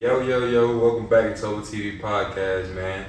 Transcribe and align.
Yo, 0.00 0.20
yo, 0.20 0.44
yo, 0.46 0.78
welcome 0.78 1.06
back 1.08 1.34
to 1.34 1.40
Total 1.40 1.60
TV 1.60 1.98
Podcast, 2.00 2.74
man. 2.74 3.06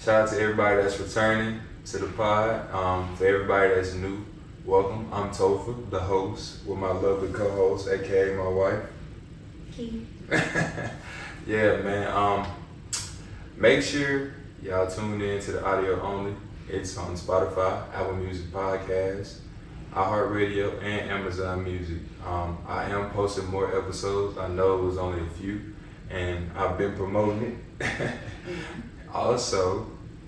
Shout 0.00 0.22
out 0.22 0.28
to 0.30 0.40
everybody 0.40 0.82
that's 0.82 0.98
returning 0.98 1.60
to 1.86 1.98
the 1.98 2.06
pod. 2.08 2.72
Um, 2.74 3.14
for 3.16 3.24
everybody 3.26 3.74
that's 3.74 3.94
new, 3.94 4.24
welcome. 4.64 5.08
I'm 5.12 5.30
Topher, 5.30 5.88
the 5.90 6.00
host, 6.00 6.66
with 6.66 6.78
my 6.78 6.90
lovely 6.90 7.32
co-host, 7.32 7.88
aka 7.88 8.34
my 8.36 8.48
wife. 8.48 8.82
Yeah, 11.46 11.76
man. 11.76 12.08
Um, 12.08 12.46
make 13.56 13.82
sure 13.82 14.32
y'all 14.62 14.86
tune 14.90 15.20
in 15.22 15.40
to 15.42 15.52
the 15.52 15.64
audio 15.64 15.98
only. 16.02 16.34
It's 16.68 16.98
on 16.98 17.14
Spotify, 17.16 17.84
Apple 17.94 18.16
Music 18.16 18.46
Podcast, 18.48 19.38
iHeartRadio, 19.94 20.82
and 20.82 21.10
Amazon 21.10 21.64
Music. 21.64 21.98
Um, 22.26 22.58
I 22.66 22.84
am 22.84 23.08
posting 23.10 23.46
more 23.46 23.74
episodes. 23.74 24.36
I 24.36 24.48
know 24.48 24.78
it 24.80 24.82
was 24.84 24.98
only 24.98 25.24
a 25.24 25.30
few, 25.30 25.74
and 26.10 26.50
I've 26.56 26.78
been 26.78 26.94
promoting 26.94 27.60
it. 27.80 28.12
also, 29.12 29.86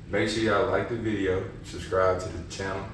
make 0.08 0.28
sure 0.28 0.42
y'all 0.42 0.70
like 0.70 0.88
the 0.88 0.96
video, 0.96 1.44
subscribe 1.64 2.20
to 2.20 2.28
the 2.28 2.50
channel, 2.50 2.84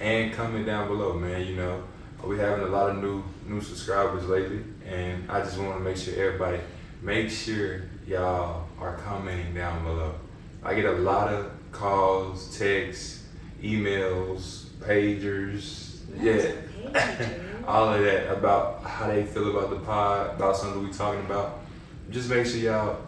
and 0.00 0.32
comment 0.32 0.66
down 0.66 0.88
below, 0.88 1.14
man. 1.14 1.46
You 1.46 1.56
know, 1.56 1.84
we 2.24 2.38
having 2.38 2.64
a 2.64 2.68
lot 2.68 2.90
of 2.90 3.02
new 3.02 3.22
new 3.46 3.60
subscribers 3.60 4.26
lately, 4.26 4.62
and 4.86 5.30
I 5.30 5.40
just 5.40 5.58
want 5.58 5.74
to 5.74 5.80
make 5.80 5.96
sure 5.96 6.14
everybody 6.14 6.60
make 7.02 7.30
sure 7.30 7.82
y'all 8.06 8.66
are 8.80 8.96
commenting 8.96 9.54
down 9.54 9.84
below. 9.84 10.14
I 10.62 10.74
get 10.74 10.86
a 10.86 10.92
lot 10.92 11.32
of 11.32 11.52
calls, 11.72 12.56
texts, 12.56 13.24
emails, 13.62 14.66
pagers, 14.80 16.00
yeah, 16.20 16.52
Pager. 16.92 17.64
all 17.66 17.92
of 17.92 18.02
that 18.02 18.32
about 18.32 18.82
how 18.82 19.08
they 19.08 19.24
feel 19.24 19.56
about 19.56 19.70
the 19.70 19.80
pod, 19.84 20.36
about 20.36 20.56
something 20.56 20.82
we 20.82 20.92
talking 20.92 21.20
about. 21.20 21.60
Just 22.10 22.28
make 22.30 22.46
sure 22.46 22.58
y'all, 22.58 22.98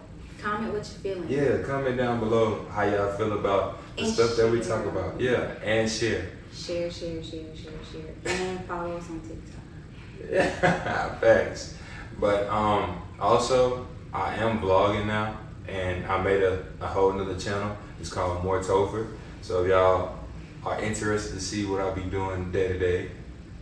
Comment 0.42 0.73
what 0.73 0.79
you're 1.04 1.15
feeling. 1.15 1.29
yeah, 1.29 1.62
comment 1.62 1.96
down 1.96 2.21
below 2.21 2.66
how 2.71 2.82
y'all 2.82 3.12
feel 3.16 3.32
about 3.38 3.79
the 3.96 4.02
And 4.04 4.12
stuff 4.12 4.37
that 4.37 4.51
we 4.51 4.60
talk 4.60 4.84
about. 4.84 5.21
Yeah, 5.21 5.52
and 5.62 5.90
share. 5.90 6.29
Share, 6.54 6.90
share, 6.90 7.23
share, 7.23 7.45
share, 7.54 7.73
share. 7.90 8.15
And 8.24 8.65
follow 8.66 8.96
us 8.96 9.09
on 9.10 9.21
TikTok. 10.30 11.21
Facts. 11.21 11.74
But 12.18 12.46
um, 12.48 13.02
also, 13.21 13.87
I 14.12 14.34
am 14.37 14.60
vlogging 14.60 15.06
now, 15.06 15.37
and 15.68 16.06
I 16.06 16.23
made 16.23 16.43
a, 16.43 16.65
a 16.80 16.87
whole 16.87 17.12
nother 17.12 17.38
channel. 17.38 17.76
It's 18.01 18.10
called 18.10 18.43
More 18.45 18.60
Topher. 18.60 19.09
So 19.43 19.62
if 19.65 19.68
y'all 19.71 20.16
are 20.65 20.80
interested 20.80 21.34
to 21.34 21.40
see 21.40 21.65
what 21.66 21.80
I'll 21.80 21.95
be 21.95 22.02
doing 22.02 22.51
day 22.52 22.68
to 22.68 22.78
day, 22.78 23.10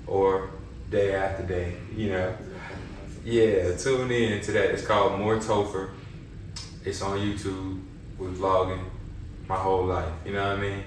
or 0.07 0.51
day 0.91 1.15
after 1.15 1.45
day, 1.45 1.75
you 1.97 2.11
know, 2.11 2.37
yeah, 3.25 3.77
tune 3.77 4.11
in 4.11 4.41
to 4.43 4.53
that. 4.53 4.71
It's 4.71 4.87
called 4.87 5.19
More 5.19 5.37
Topher. 5.37 5.91
It's 6.85 7.01
on 7.03 7.19
YouTube. 7.19 7.83
We're 8.19 8.29
vlogging 8.29 8.85
my 9.49 9.57
whole 9.57 9.85
life. 9.87 10.13
You 10.25 10.33
know 10.35 10.49
what 10.49 10.59
I 10.59 10.61
mean? 10.61 10.85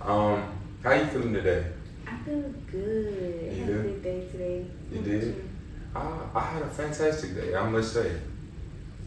Um, 0.00 0.58
how 0.82 0.92
you 0.92 1.06
feeling 1.06 1.34
today? 1.34 1.66
I 2.06 2.16
feel 2.24 2.42
good. 2.70 3.50
I 3.50 3.54
You 3.54 3.62
had 3.64 3.70
a 3.70 3.82
good 3.82 4.02
day 4.02 4.28
today. 4.30 4.66
You 4.92 5.00
did? 5.02 5.44
about 5.90 6.30
I, 6.34 6.38
I 6.38 6.42
had 6.42 6.62
a 6.62 6.68
fantastic 6.68 7.34
day. 7.34 7.54
I 7.54 7.68
must 7.68 7.92
say. 7.92 8.12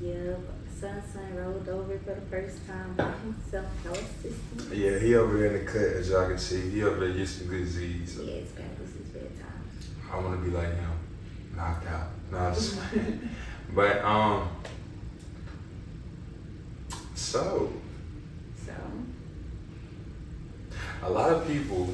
you? 0.01 0.07
Yep. 0.09 0.39
Son, 0.79 1.01
son 1.13 1.35
rolled 1.35 1.69
over 1.69 1.97
for 1.99 2.15
the 2.15 2.21
first 2.29 2.67
time 2.67 2.93
by 2.97 3.09
himself. 3.23 3.65
No 3.85 3.91
assistance. 3.91 4.69
Yeah, 4.73 4.99
he 4.99 5.15
over 5.15 5.37
there 5.37 5.55
in 5.55 5.65
the 5.65 5.71
cut, 5.71 5.81
as 5.81 6.09
y'all 6.09 6.27
can 6.27 6.37
see. 6.37 6.69
He 6.69 6.83
over 6.83 6.99
there 6.99 7.09
getting 7.09 7.25
some 7.25 7.47
good 7.47 7.65
Z's. 7.65 8.19
Yeah, 8.19 8.33
it's 8.33 8.51
been 8.51 8.69
this 8.79 8.89
is 8.89 9.07
bedtime. 9.07 9.63
I 10.11 10.19
want 10.19 10.37
to 10.43 10.49
be 10.49 10.55
like 10.55 10.67
him, 10.75 10.91
knocked 11.55 11.87
out. 11.87 12.07
No, 12.31 12.37
I'm 12.37 12.53
just. 12.53 12.79
But 13.73 14.03
um, 14.03 14.47
so 17.13 17.71
So, 18.65 18.73
a 21.03 21.09
lot 21.09 21.31
of 21.31 21.47
people 21.47 21.89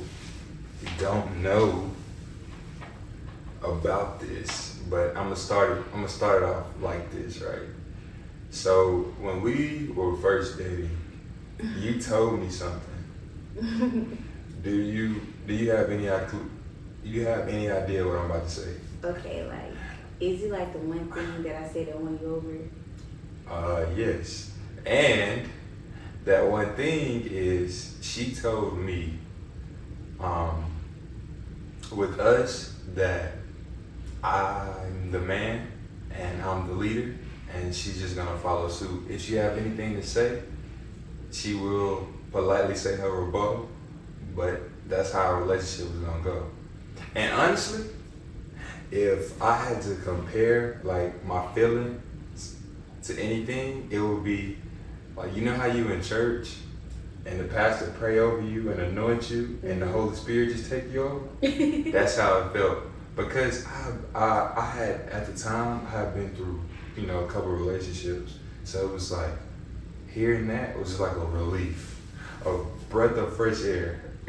don't 1.00 1.42
know 1.42 1.90
about 3.64 4.20
this, 4.20 4.80
but 4.90 5.10
I'm 5.10 5.26
gonna 5.26 5.36
start. 5.36 5.72
it- 5.78 5.84
I'm 5.94 6.02
gonna 6.02 6.10
start 6.10 6.44
it 6.44 6.50
off 6.50 6.66
like 6.82 7.12
this, 7.12 7.42
right? 7.42 7.70
So 8.50 9.14
when 9.20 9.42
we 9.42 9.92
were 9.96 10.18
first 10.18 10.58
dating, 10.58 10.98
you 11.78 12.02
told 12.02 12.40
me 12.42 12.50
something. 12.50 12.90
Do 14.64 14.70
you 14.72 15.22
do 15.48 15.54
you 15.56 15.72
have 15.72 15.90
any? 15.90 16.06
Do 16.06 16.40
you 17.04 17.26
have 17.26 17.48
any 17.50 17.70
idea 17.70 18.06
what 18.06 18.18
I'm 18.18 18.30
about 18.30 18.44
to 18.44 18.50
say? 18.50 18.74
Okay, 19.04 19.46
like, 19.48 19.74
is 20.20 20.44
it 20.44 20.52
like 20.52 20.72
the 20.74 20.80
one 20.80 21.12
thing 21.12 21.44
that 21.44 21.64
I 21.64 21.68
said 21.68 21.88
that 21.88 22.00
won 22.00 22.20
you 22.22 22.36
over? 22.36 22.58
Uh, 23.50 23.86
yes. 23.96 24.52
And 24.86 25.50
that 26.26 26.46
one 26.46 26.76
thing 26.76 27.28
is 27.30 27.98
she 28.02 28.34
told 28.34 28.78
me, 28.78 29.14
um, 30.20 30.66
with 31.92 32.20
us 32.20 32.76
that 32.94 33.34
I'm 34.24 35.12
the 35.12 35.20
man 35.20 35.68
and 36.16 36.42
I'm 36.42 36.68
the 36.68 36.74
leader, 36.74 37.16
and 37.54 37.74
she's 37.74 38.00
just 38.00 38.16
gonna 38.16 38.38
follow 38.38 38.70
suit. 38.70 39.10
If 39.10 39.22
she 39.22 39.36
have 39.36 39.58
anything 39.58 39.96
to 39.96 40.04
say, 40.04 40.42
she 41.32 41.56
will 41.56 42.08
politely 42.32 42.76
say 42.76 42.96
her 42.96 43.10
rebuttal, 43.10 43.70
but 44.36 44.62
that's 44.88 45.12
how 45.12 45.22
our 45.22 45.42
relationship 45.42 45.94
was 45.94 46.04
gonna 46.04 46.24
go. 46.24 46.46
And 47.16 47.34
honestly, 47.34 47.86
if 48.92 49.42
I 49.42 49.56
had 49.56 49.82
to 49.84 49.96
compare 49.96 50.82
like 50.84 51.24
my 51.26 51.52
feelings 51.54 52.02
to 53.04 53.20
anything, 53.20 53.88
it 53.90 54.00
would 54.00 54.24
be 54.24 54.58
like 55.16 55.36
you 55.36 55.44
know 55.44 55.56
how 55.56 55.66
you 55.66 55.90
in 55.90 56.02
church 56.02 56.56
and 57.26 57.40
the 57.40 57.44
pastor 57.46 57.94
pray 57.98 58.20
over 58.20 58.42
you 58.42 58.72
and 58.72 58.82
anoint 58.82 59.30
you 59.30 59.60
and 59.64 59.82
the 59.82 59.88
Holy 59.88 60.16
Spirit 60.16 60.50
just 60.50 60.70
take 60.70 60.92
you 60.92 61.04
over. 61.04 61.28
That's 61.92 62.18
how 62.18 62.40
it 62.40 62.54
felt 62.54 62.80
because 63.16 63.66
I, 63.66 63.94
I 64.16 64.54
I 64.58 64.66
had 64.66 65.02
at 65.10 65.26
the 65.26 65.40
time 65.40 65.86
I 65.88 65.90
had 65.90 66.14
been 66.14 66.34
through 66.36 66.62
you 66.98 67.08
know 67.08 67.20
a 67.24 67.28
couple 67.28 67.52
relationships, 67.52 68.36
so 68.64 68.88
it 68.88 68.94
was 68.94 69.12
like 69.12 69.32
hearing 70.14 70.48
that 70.48 70.78
was 70.78 71.00
like 71.00 71.16
a 71.16 71.26
relief, 71.26 72.02
a 72.46 72.58
breath 72.90 73.18
of 73.18 73.36
fresh 73.36 73.64
air. 73.64 74.02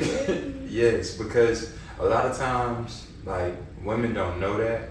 yes, 0.68 1.16
because 1.16 1.74
a 1.98 2.04
lot 2.04 2.26
of 2.26 2.36
times 2.36 3.06
like 3.24 3.54
women 3.84 4.14
don't 4.14 4.40
know 4.40 4.56
that, 4.58 4.88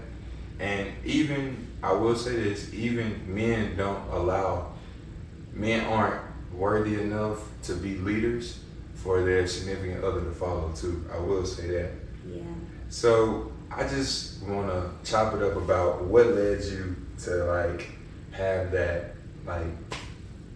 and 0.60 0.88
even 1.04 1.68
I 1.82 1.92
will 1.92 2.16
say 2.16 2.36
this, 2.36 2.72
even 2.72 3.34
men 3.34 3.76
don't 3.76 4.08
allow 4.10 4.72
men 5.52 5.84
aren't 5.86 6.22
worthy 6.52 7.00
enough 7.00 7.38
to 7.64 7.74
be 7.74 7.96
leaders 7.96 8.60
for 8.94 9.22
their 9.22 9.46
significant 9.46 10.04
other 10.04 10.20
to 10.20 10.30
follow 10.30 10.72
too. 10.72 11.04
I 11.12 11.18
will 11.18 11.44
say 11.44 11.68
that. 11.68 11.90
Yeah. 12.26 12.42
So 12.88 13.52
I 13.70 13.86
just 13.88 14.42
want 14.44 14.68
to 14.68 15.10
chop 15.10 15.34
it 15.34 15.42
up 15.42 15.56
about 15.56 16.04
what 16.04 16.26
led 16.26 16.62
you 16.62 16.96
to 17.24 17.44
like 17.44 17.90
have 18.30 18.70
that 18.72 19.14
like 19.46 19.66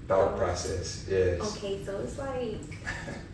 thought 0.06 0.36
process. 0.36 1.06
Yes. 1.08 1.40
Okay, 1.56 1.84
so 1.84 1.98
it's 2.00 2.18
like 2.18 2.60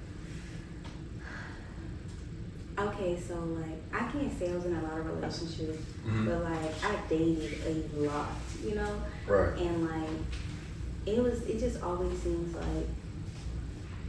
okay, 2.88 3.18
so 3.20 3.34
like 3.34 3.80
I 3.92 4.10
can't 4.10 4.36
say 4.38 4.50
I 4.50 4.54
was 4.54 4.64
in 4.66 4.74
a 4.76 4.82
lot 4.82 4.98
of 4.98 5.06
relationships, 5.06 5.82
Mhm. 6.06 6.26
but 6.26 6.44
like 6.44 6.72
I 6.84 6.96
dated 7.08 7.58
a 7.66 8.00
lot, 8.00 8.28
you 8.64 8.74
know, 8.74 9.02
Right. 9.26 9.56
and 9.58 9.84
like 9.88 10.08
it 11.06 11.22
was 11.22 11.42
it 11.42 11.58
just 11.58 11.82
always 11.82 12.18
seems 12.20 12.54
like 12.54 12.86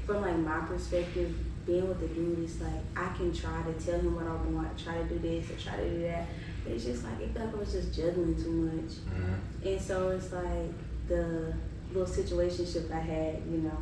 from 0.05 0.21
like 0.21 0.37
my 0.37 0.59
perspective, 0.59 1.33
being 1.65 1.87
with 1.87 1.99
the 2.01 2.07
dude 2.07 2.39
is 2.39 2.59
like 2.61 2.81
I 2.95 3.07
can 3.15 3.33
try 3.33 3.61
to 3.63 3.73
tell 3.85 3.99
him 3.99 4.15
what 4.15 4.25
I 4.27 4.35
want, 4.51 4.77
try 4.77 4.97
to 4.97 5.03
do 5.05 5.17
this 5.19 5.49
or 5.49 5.55
try 5.55 5.77
to 5.77 5.89
do 5.89 6.01
that. 6.01 6.27
But 6.63 6.73
it's 6.73 6.83
just 6.85 7.03
like 7.03 7.19
it 7.21 7.29
felt 7.33 7.47
like 7.47 7.55
I 7.55 7.59
was 7.59 7.71
just 7.71 7.93
juggling 7.95 8.35
too 8.41 8.51
much. 8.51 8.93
Mhm. 9.07 9.71
And 9.71 9.81
so 9.81 10.09
it's 10.09 10.31
like 10.31 10.71
the 11.07 11.53
little 11.93 12.07
situationship 12.11 12.91
I 12.91 12.99
had, 12.99 13.35
you 13.51 13.59
know, 13.59 13.77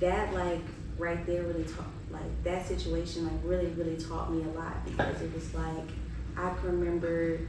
that 0.00 0.32
like 0.34 0.60
right 0.98 1.24
there 1.26 1.42
really 1.42 1.64
taught, 1.64 1.90
like 2.20 2.44
that 2.44 2.66
situation 2.66 3.24
like 3.24 3.40
really, 3.44 3.66
really 3.68 3.96
taught 3.96 4.32
me 4.32 4.42
a 4.42 4.48
lot 4.58 4.84
because 4.84 5.20
it 5.20 5.32
was 5.34 5.52
like, 5.54 5.88
I 6.36 6.50
can 6.54 6.78
remember 6.80 7.40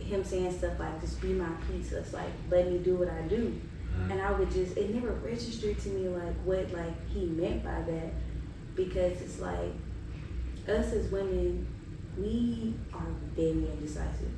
him 0.00 0.24
saying 0.24 0.56
stuff 0.58 0.78
like, 0.78 1.00
just 1.00 1.20
be 1.20 1.32
my 1.32 1.48
piece. 1.70 1.92
It's 1.92 2.12
like, 2.12 2.30
let 2.50 2.70
me 2.70 2.78
do 2.78 2.96
what 2.96 3.08
I 3.08 3.22
do. 3.22 3.60
Mhm. 3.98 4.10
And 4.12 4.22
I 4.22 4.32
would 4.32 4.50
just, 4.50 4.76
it 4.76 4.94
never 4.94 5.12
registered 5.12 5.78
to 5.80 5.88
me 5.90 6.08
like 6.08 6.34
what 6.44 6.70
like 6.72 7.08
he 7.10 7.26
meant 7.26 7.64
by 7.64 7.80
that 7.82 8.12
because 8.74 9.20
it's 9.20 9.38
like, 9.40 9.72
us 10.68 10.92
as 10.92 11.10
women, 11.10 11.66
we 12.16 12.74
are 12.92 13.06
very 13.34 13.50
indecisive. 13.70 14.30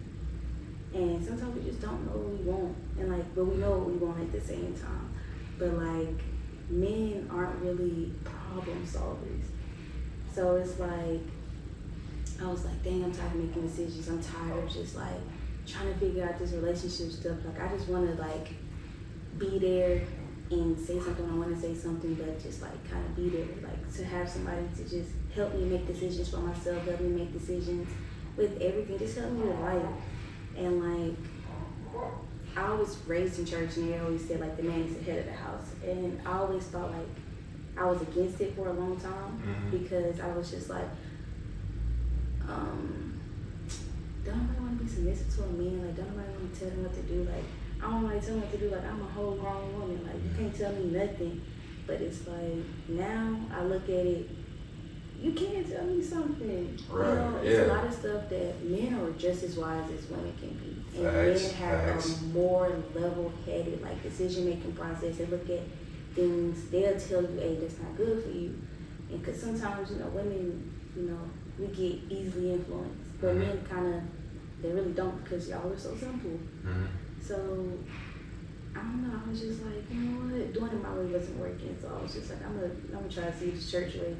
And 0.94 1.24
sometimes 1.24 1.54
we 1.56 1.62
just 1.70 1.80
don't 1.80 2.04
know 2.06 2.12
what 2.18 2.30
we 2.30 2.44
want. 2.50 2.76
And 2.98 3.12
like, 3.12 3.34
but 3.34 3.44
we 3.44 3.56
know 3.56 3.70
what 3.78 3.86
we 3.86 3.94
want 3.94 4.20
at 4.20 4.32
the 4.32 4.40
same 4.40 4.74
time. 4.74 5.08
But 5.58 5.74
like, 5.74 6.22
men 6.68 7.28
aren't 7.32 7.56
really 7.62 8.12
problem 8.52 8.84
solvers. 8.84 9.44
So 10.34 10.56
it's 10.56 10.78
like, 10.78 11.20
I 12.42 12.50
was 12.50 12.64
like, 12.64 12.82
dang, 12.82 13.04
I'm 13.04 13.12
tired 13.12 13.34
of 13.34 13.36
making 13.36 13.66
decisions. 13.66 14.08
I'm 14.08 14.22
tired 14.22 14.64
of 14.64 14.72
just 14.72 14.96
like 14.96 15.20
trying 15.66 15.92
to 15.92 15.98
figure 15.98 16.24
out 16.24 16.38
this 16.38 16.52
relationship 16.52 17.12
stuff. 17.12 17.36
Like, 17.44 17.60
I 17.60 17.74
just 17.76 17.88
want 17.88 18.08
to 18.08 18.22
like 18.22 18.48
be 19.38 19.58
there 19.58 20.02
and 20.50 20.78
say 20.78 20.98
something 20.98 21.28
I 21.30 21.34
want 21.34 21.54
to 21.54 21.60
say 21.60 21.74
something, 21.74 22.14
but 22.14 22.42
just 22.42 22.60
like 22.62 22.90
kind 22.90 23.04
of 23.04 23.14
be 23.14 23.28
there, 23.28 23.46
like 23.62 23.94
to 23.94 24.04
have 24.04 24.28
somebody 24.28 24.62
to 24.76 24.82
just 24.82 25.10
help 25.34 25.54
me 25.54 25.64
make 25.64 25.86
decisions 25.86 26.28
for 26.28 26.38
myself, 26.38 26.84
help 26.84 27.00
me 27.00 27.08
make 27.08 27.32
decisions 27.32 27.88
with 28.36 28.60
everything, 28.60 28.98
just 28.98 29.16
help 29.16 29.30
me 29.32 29.42
with 29.42 29.58
life. 29.60 29.82
And 30.56 31.14
like, 31.94 32.04
I 32.56 32.74
was 32.74 32.96
raised 33.06 33.38
in 33.38 33.46
church, 33.46 33.76
and 33.76 33.92
they 33.92 33.98
always 33.98 34.26
said 34.26 34.40
like 34.40 34.56
the 34.56 34.64
man 34.64 34.80
is 34.80 34.96
the 34.96 35.04
head 35.04 35.18
of 35.20 35.26
the 35.26 35.32
house, 35.32 35.66
and 35.84 36.20
I 36.26 36.38
always 36.38 36.64
thought 36.64 36.90
like 36.90 37.06
I 37.80 37.84
was 37.86 38.02
against 38.02 38.40
it 38.42 38.54
for 38.54 38.68
a 38.68 38.72
long 38.74 39.00
time 39.00 39.40
Mhm. 39.42 39.70
because 39.70 40.20
I 40.20 40.28
was 40.36 40.50
just 40.50 40.68
like, 40.68 40.84
um, 42.46 43.18
don't 44.24 44.36
nobody 44.42 44.60
want 44.60 44.78
to 44.78 44.84
be 44.84 44.90
submissive 44.90 45.34
to 45.36 45.42
a 45.44 45.46
man? 45.48 45.86
Like, 45.86 45.96
don't 45.96 46.10
nobody 46.14 46.28
want 46.34 46.52
to 46.54 46.60
tell 46.60 46.68
them 46.70 46.82
what 46.84 46.94
to 46.94 47.02
do? 47.02 47.24
Like, 47.24 47.44
I 47.82 47.90
don't 47.90 48.02
want 48.02 48.20
to 48.20 48.26
tell 48.26 48.34
them 48.36 48.42
what 48.42 48.52
to 48.52 48.58
do. 48.58 48.68
Like, 48.70 48.84
I'm 48.84 49.00
a 49.00 49.04
whole 49.04 49.32
grown 49.36 49.72
woman. 49.80 50.00
Like, 50.04 50.22
you 50.22 50.30
can't 50.36 50.54
tell 50.54 50.72
me 50.72 50.90
nothing. 50.90 51.40
But 51.86 52.02
it's 52.02 52.26
like 52.28 52.62
now 52.88 53.40
I 53.52 53.64
look 53.64 53.84
at 53.84 54.06
it. 54.06 54.28
You 55.20 55.32
can't 55.32 55.68
tell 55.68 55.84
me 55.86 56.02
something. 56.02 56.78
Right, 56.90 57.08
You 57.08 57.14
know, 57.14 57.40
it's 57.42 57.68
a 57.70 57.72
lot 57.74 57.86
of 57.86 57.92
stuff 57.92 58.28
that 58.28 58.64
men 58.64 58.94
are 58.94 59.10
just 59.12 59.42
as 59.42 59.56
wise 59.56 59.90
as 59.90 60.08
women 60.10 60.32
can 60.38 60.50
be. 60.50 60.98
And 61.02 61.06
Facts, 61.06 61.42
men 61.42 61.54
have 61.54 61.80
facts. 61.94 62.20
a 62.20 62.24
more 62.26 62.70
level 62.94 63.32
headed, 63.44 63.82
like 63.82 64.02
decision 64.02 64.44
making 64.44 64.72
process. 64.72 65.16
They 65.16 65.26
look 65.26 65.48
at 65.50 65.60
things, 66.20 66.70
they'll 66.70 66.98
tell 67.00 67.22
you, 67.22 67.38
hey, 67.40 67.56
that's 67.60 67.78
not 67.78 67.96
good 67.96 68.22
for 68.22 68.30
you. 68.30 68.54
And 69.10 69.20
because 69.22 69.40
sometimes, 69.40 69.90
you 69.90 69.96
know, 69.98 70.06
women, 70.08 70.70
you 70.96 71.02
know, 71.02 71.20
we 71.58 71.66
get 71.68 72.12
easily 72.12 72.52
influenced. 72.52 73.20
But 73.20 73.34
Mhm. 73.34 73.38
men 73.38 73.58
kind 73.68 73.94
of, 73.94 74.02
they 74.62 74.70
really 74.72 74.92
don't 74.92 75.22
because 75.24 75.48
y'all 75.48 75.72
are 75.72 75.78
so 75.78 75.94
simple. 75.96 76.38
Mhm. 76.64 76.86
So, 77.22 77.34
I 78.74 78.78
don't 78.80 79.02
know. 79.02 79.20
I 79.26 79.30
was 79.30 79.40
just 79.40 79.62
like, 79.64 79.82
you 79.90 80.00
know 80.00 80.20
what? 80.36 80.52
Doing 80.52 80.72
it 80.72 80.82
my 80.82 80.94
way 80.94 81.06
wasn't 81.06 81.38
working. 81.38 81.76
So 81.80 81.88
I 81.98 82.02
was 82.02 82.12
just 82.14 82.30
like, 82.30 82.44
I'm 82.44 82.54
gonna, 82.54 82.72
I'm 82.94 83.00
gonna 83.00 83.08
try 83.12 83.24
to 83.30 83.36
see 83.38 83.50
this 83.50 83.70
church 83.70 83.94
way. 83.94 84.14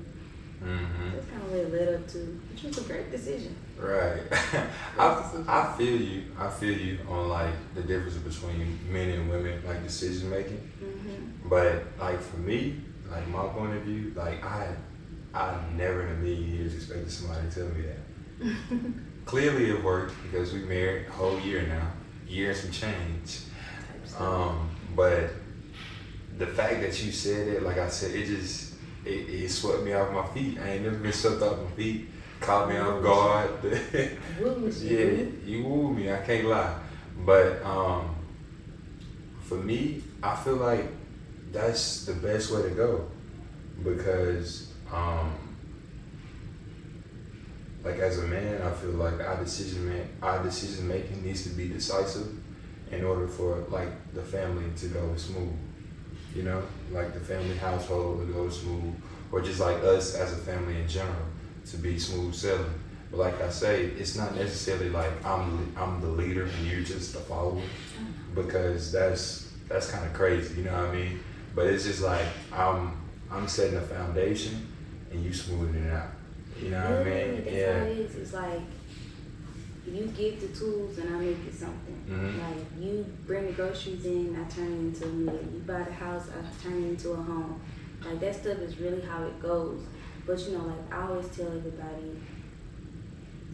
Mhm. 0.63 1.13
That's 1.15 1.27
kind 1.27 1.43
of 1.43 1.51
what 1.51 1.59
it 1.61 1.73
led 1.73 1.95
up 1.95 2.09
to, 2.09 2.19
which 2.53 2.63
was 2.65 2.79
a 2.79 2.83
great 2.83 3.11
decision. 3.11 3.57
Right. 3.79 4.21
I, 4.99 5.25
I 5.49 5.75
feel 5.79 6.01
you. 6.01 6.25
I 6.39 6.51
feel 6.51 6.77
you 6.77 6.99
on 7.09 7.29
like 7.29 7.55
the 7.75 7.83
difference 7.83 8.17
between 8.17 8.79
men 8.93 9.09
and 9.09 9.31
women, 9.31 9.63
like 9.67 9.83
decision 9.83 10.29
making. 10.29 10.71
Mm-hmm. 10.83 11.49
But 11.49 11.85
like 11.99 12.21
for 12.21 12.37
me, 12.37 12.77
like 13.11 13.27
my 13.29 13.47
point 13.47 13.77
of 13.77 13.83
view, 13.83 14.13
like 14.15 14.45
I, 14.45 14.75
I 15.33 15.59
never 15.77 16.07
in 16.07 16.13
a 16.13 16.17
million 16.17 16.55
years 16.57 16.75
expected 16.75 17.11
somebody 17.11 17.49
to 17.49 17.55
tell 17.55 17.69
me 17.69 17.83
that. 17.83 18.95
Clearly 19.25 19.71
it 19.71 19.83
worked 19.83 20.15
because 20.25 20.53
we 20.53 20.61
married 20.61 21.07
a 21.07 21.13
whole 21.13 21.41
year 21.41 21.67
now, 21.67 21.91
year 22.29 22.51
and 22.51 22.59
some 22.59 22.71
change. 22.71 23.41
Um, 24.19 24.69
but 24.95 25.31
the 26.37 26.47
fact 26.47 26.81
that 26.81 27.03
you 27.03 27.13
said 27.13 27.49
it, 27.49 27.63
like 27.63 27.79
I 27.79 27.89
said, 27.89 28.15
it 28.15 28.27
just 28.27 28.70
it, 29.05 29.09
it 29.11 29.51
swept 29.51 29.83
me 29.83 29.93
off 29.93 30.13
my 30.13 30.27
feet. 30.35 30.59
I 30.59 30.71
ain't 30.71 30.85
never 30.85 30.97
been 30.97 31.13
swept 31.13 31.43
off 31.43 31.59
my 31.59 31.71
feet. 31.73 32.09
Caught 32.41 32.69
me 32.71 32.79
off 32.79 33.03
guard. 33.03 33.51
Yeah, 34.81 35.25
you 35.45 35.65
wooed 35.65 35.97
me. 35.97 36.13
I 36.13 36.19
can't 36.19 36.47
lie. 36.47 36.75
But 37.25 37.63
um, 37.63 38.15
for 39.43 39.57
me, 39.57 40.03
I 40.23 40.35
feel 40.37 40.57
like 40.57 40.87
that's 41.53 42.07
the 42.07 42.15
best 42.15 42.51
way 42.53 42.63
to 42.63 42.71
go 42.71 43.09
because 43.83 44.73
um, 44.93 45.33
like 47.85 47.97
as 47.99 48.19
a 48.19 48.23
man, 48.23 48.61
I 48.63 48.71
feel 48.73 48.91
like 48.93 49.21
our 49.21 49.43
decision 49.43 49.89
man, 49.89 50.09
our 50.23 50.43
decision 50.43 50.89
making 50.89 51.25
needs 51.25 51.43
to 51.45 51.51
be 51.51 51.69
decisive 51.69 52.29
in 52.91 53.05
order 53.05 53.27
for 53.27 53.65
like 53.69 54.13
the 54.15 54.23
family 54.23 54.65
to 54.77 54.87
go 54.89 55.15
smooth. 55.17 55.53
You 56.35 56.43
know, 56.45 56.63
like 56.93 57.13
the 57.13 57.21
family 57.21 57.57
household 57.57 58.27
to 58.27 58.33
go 58.33 58.49
smooth, 58.49 58.95
or 59.33 59.41
just 59.41 59.61
like 59.61 59.83
us 59.83 60.15
as 60.15 60.33
a 60.33 60.37
family 60.37 60.81
in 60.81 60.87
general 60.89 61.27
to 61.71 61.77
be 61.77 61.99
smooth 61.99 62.35
sailing. 62.35 62.73
But 63.11 63.19
like 63.19 63.41
I 63.43 63.51
say, 63.51 63.87
it's 63.87 64.17
not 64.17 64.37
necessarily 64.37 64.91
like 64.91 65.13
I'm 65.25 65.75
I'm 65.77 66.01
the 66.01 66.09
leader 66.09 66.45
and 66.45 66.67
you're 66.67 66.83
just 66.83 67.13
the 67.15 67.21
follower, 67.21 67.61
because 68.35 68.93
that's 68.93 69.51
that's 69.69 69.91
kind 69.91 70.05
of 70.07 70.13
crazy. 70.13 70.55
You 70.59 70.65
know 70.65 70.73
what 70.73 70.91
I 70.91 70.95
mean? 70.95 71.21
But 71.55 71.67
it's 71.67 71.85
just 71.85 72.03
like 72.03 72.27
I'm 72.53 72.97
I'm 73.31 73.49
setting 73.49 73.77
a 73.77 73.81
foundation 73.83 74.67
and 75.11 75.25
you 75.25 75.33
smoothing 75.33 75.83
it 75.85 75.93
out. 75.93 76.11
You 76.61 76.71
know 76.71 76.79
what 76.91 77.01
I 77.01 77.05
mean? 77.05 77.45
That's 77.45 77.57
Yeah. 77.57 77.79
how 77.81 77.87
it 77.87 77.99
is. 77.99 78.15
It's 78.17 78.33
like 78.33 78.61
you 79.87 80.07
give 80.17 80.41
the 80.41 80.49
tools 80.49 80.99
and 80.99 81.15
I 81.15 81.19
make 81.19 81.39
it 81.47 81.55
something. 81.55 81.97
Mhm. 82.09 82.39
Like 82.39 82.65
you 82.81 83.05
bring 83.27 83.47
the 83.47 83.53
groceries 83.53 84.05
in, 84.05 84.37
I 84.37 84.49
turn 84.49 84.67
it 84.73 84.79
into 84.79 85.05
a 85.05 85.09
meal. 85.09 85.39
You 85.53 85.61
buy 85.67 85.83
the 85.83 85.93
house, 85.93 86.29
I 86.29 86.63
turn 86.63 86.83
it 86.85 86.89
into 86.91 87.11
a 87.13 87.17
home. 87.17 87.61
Like 88.05 88.21
that 88.21 88.35
stuff 88.35 88.59
is 88.59 88.79
really 88.79 89.01
how 89.03 89.25
it 89.25 89.41
goes. 89.43 89.81
But 90.27 90.39
you 90.41 90.53
know, 90.59 90.65
like 90.67 90.93
I 90.93 91.07
always 91.09 91.29
tell 91.29 91.47
everybody, 91.47 92.19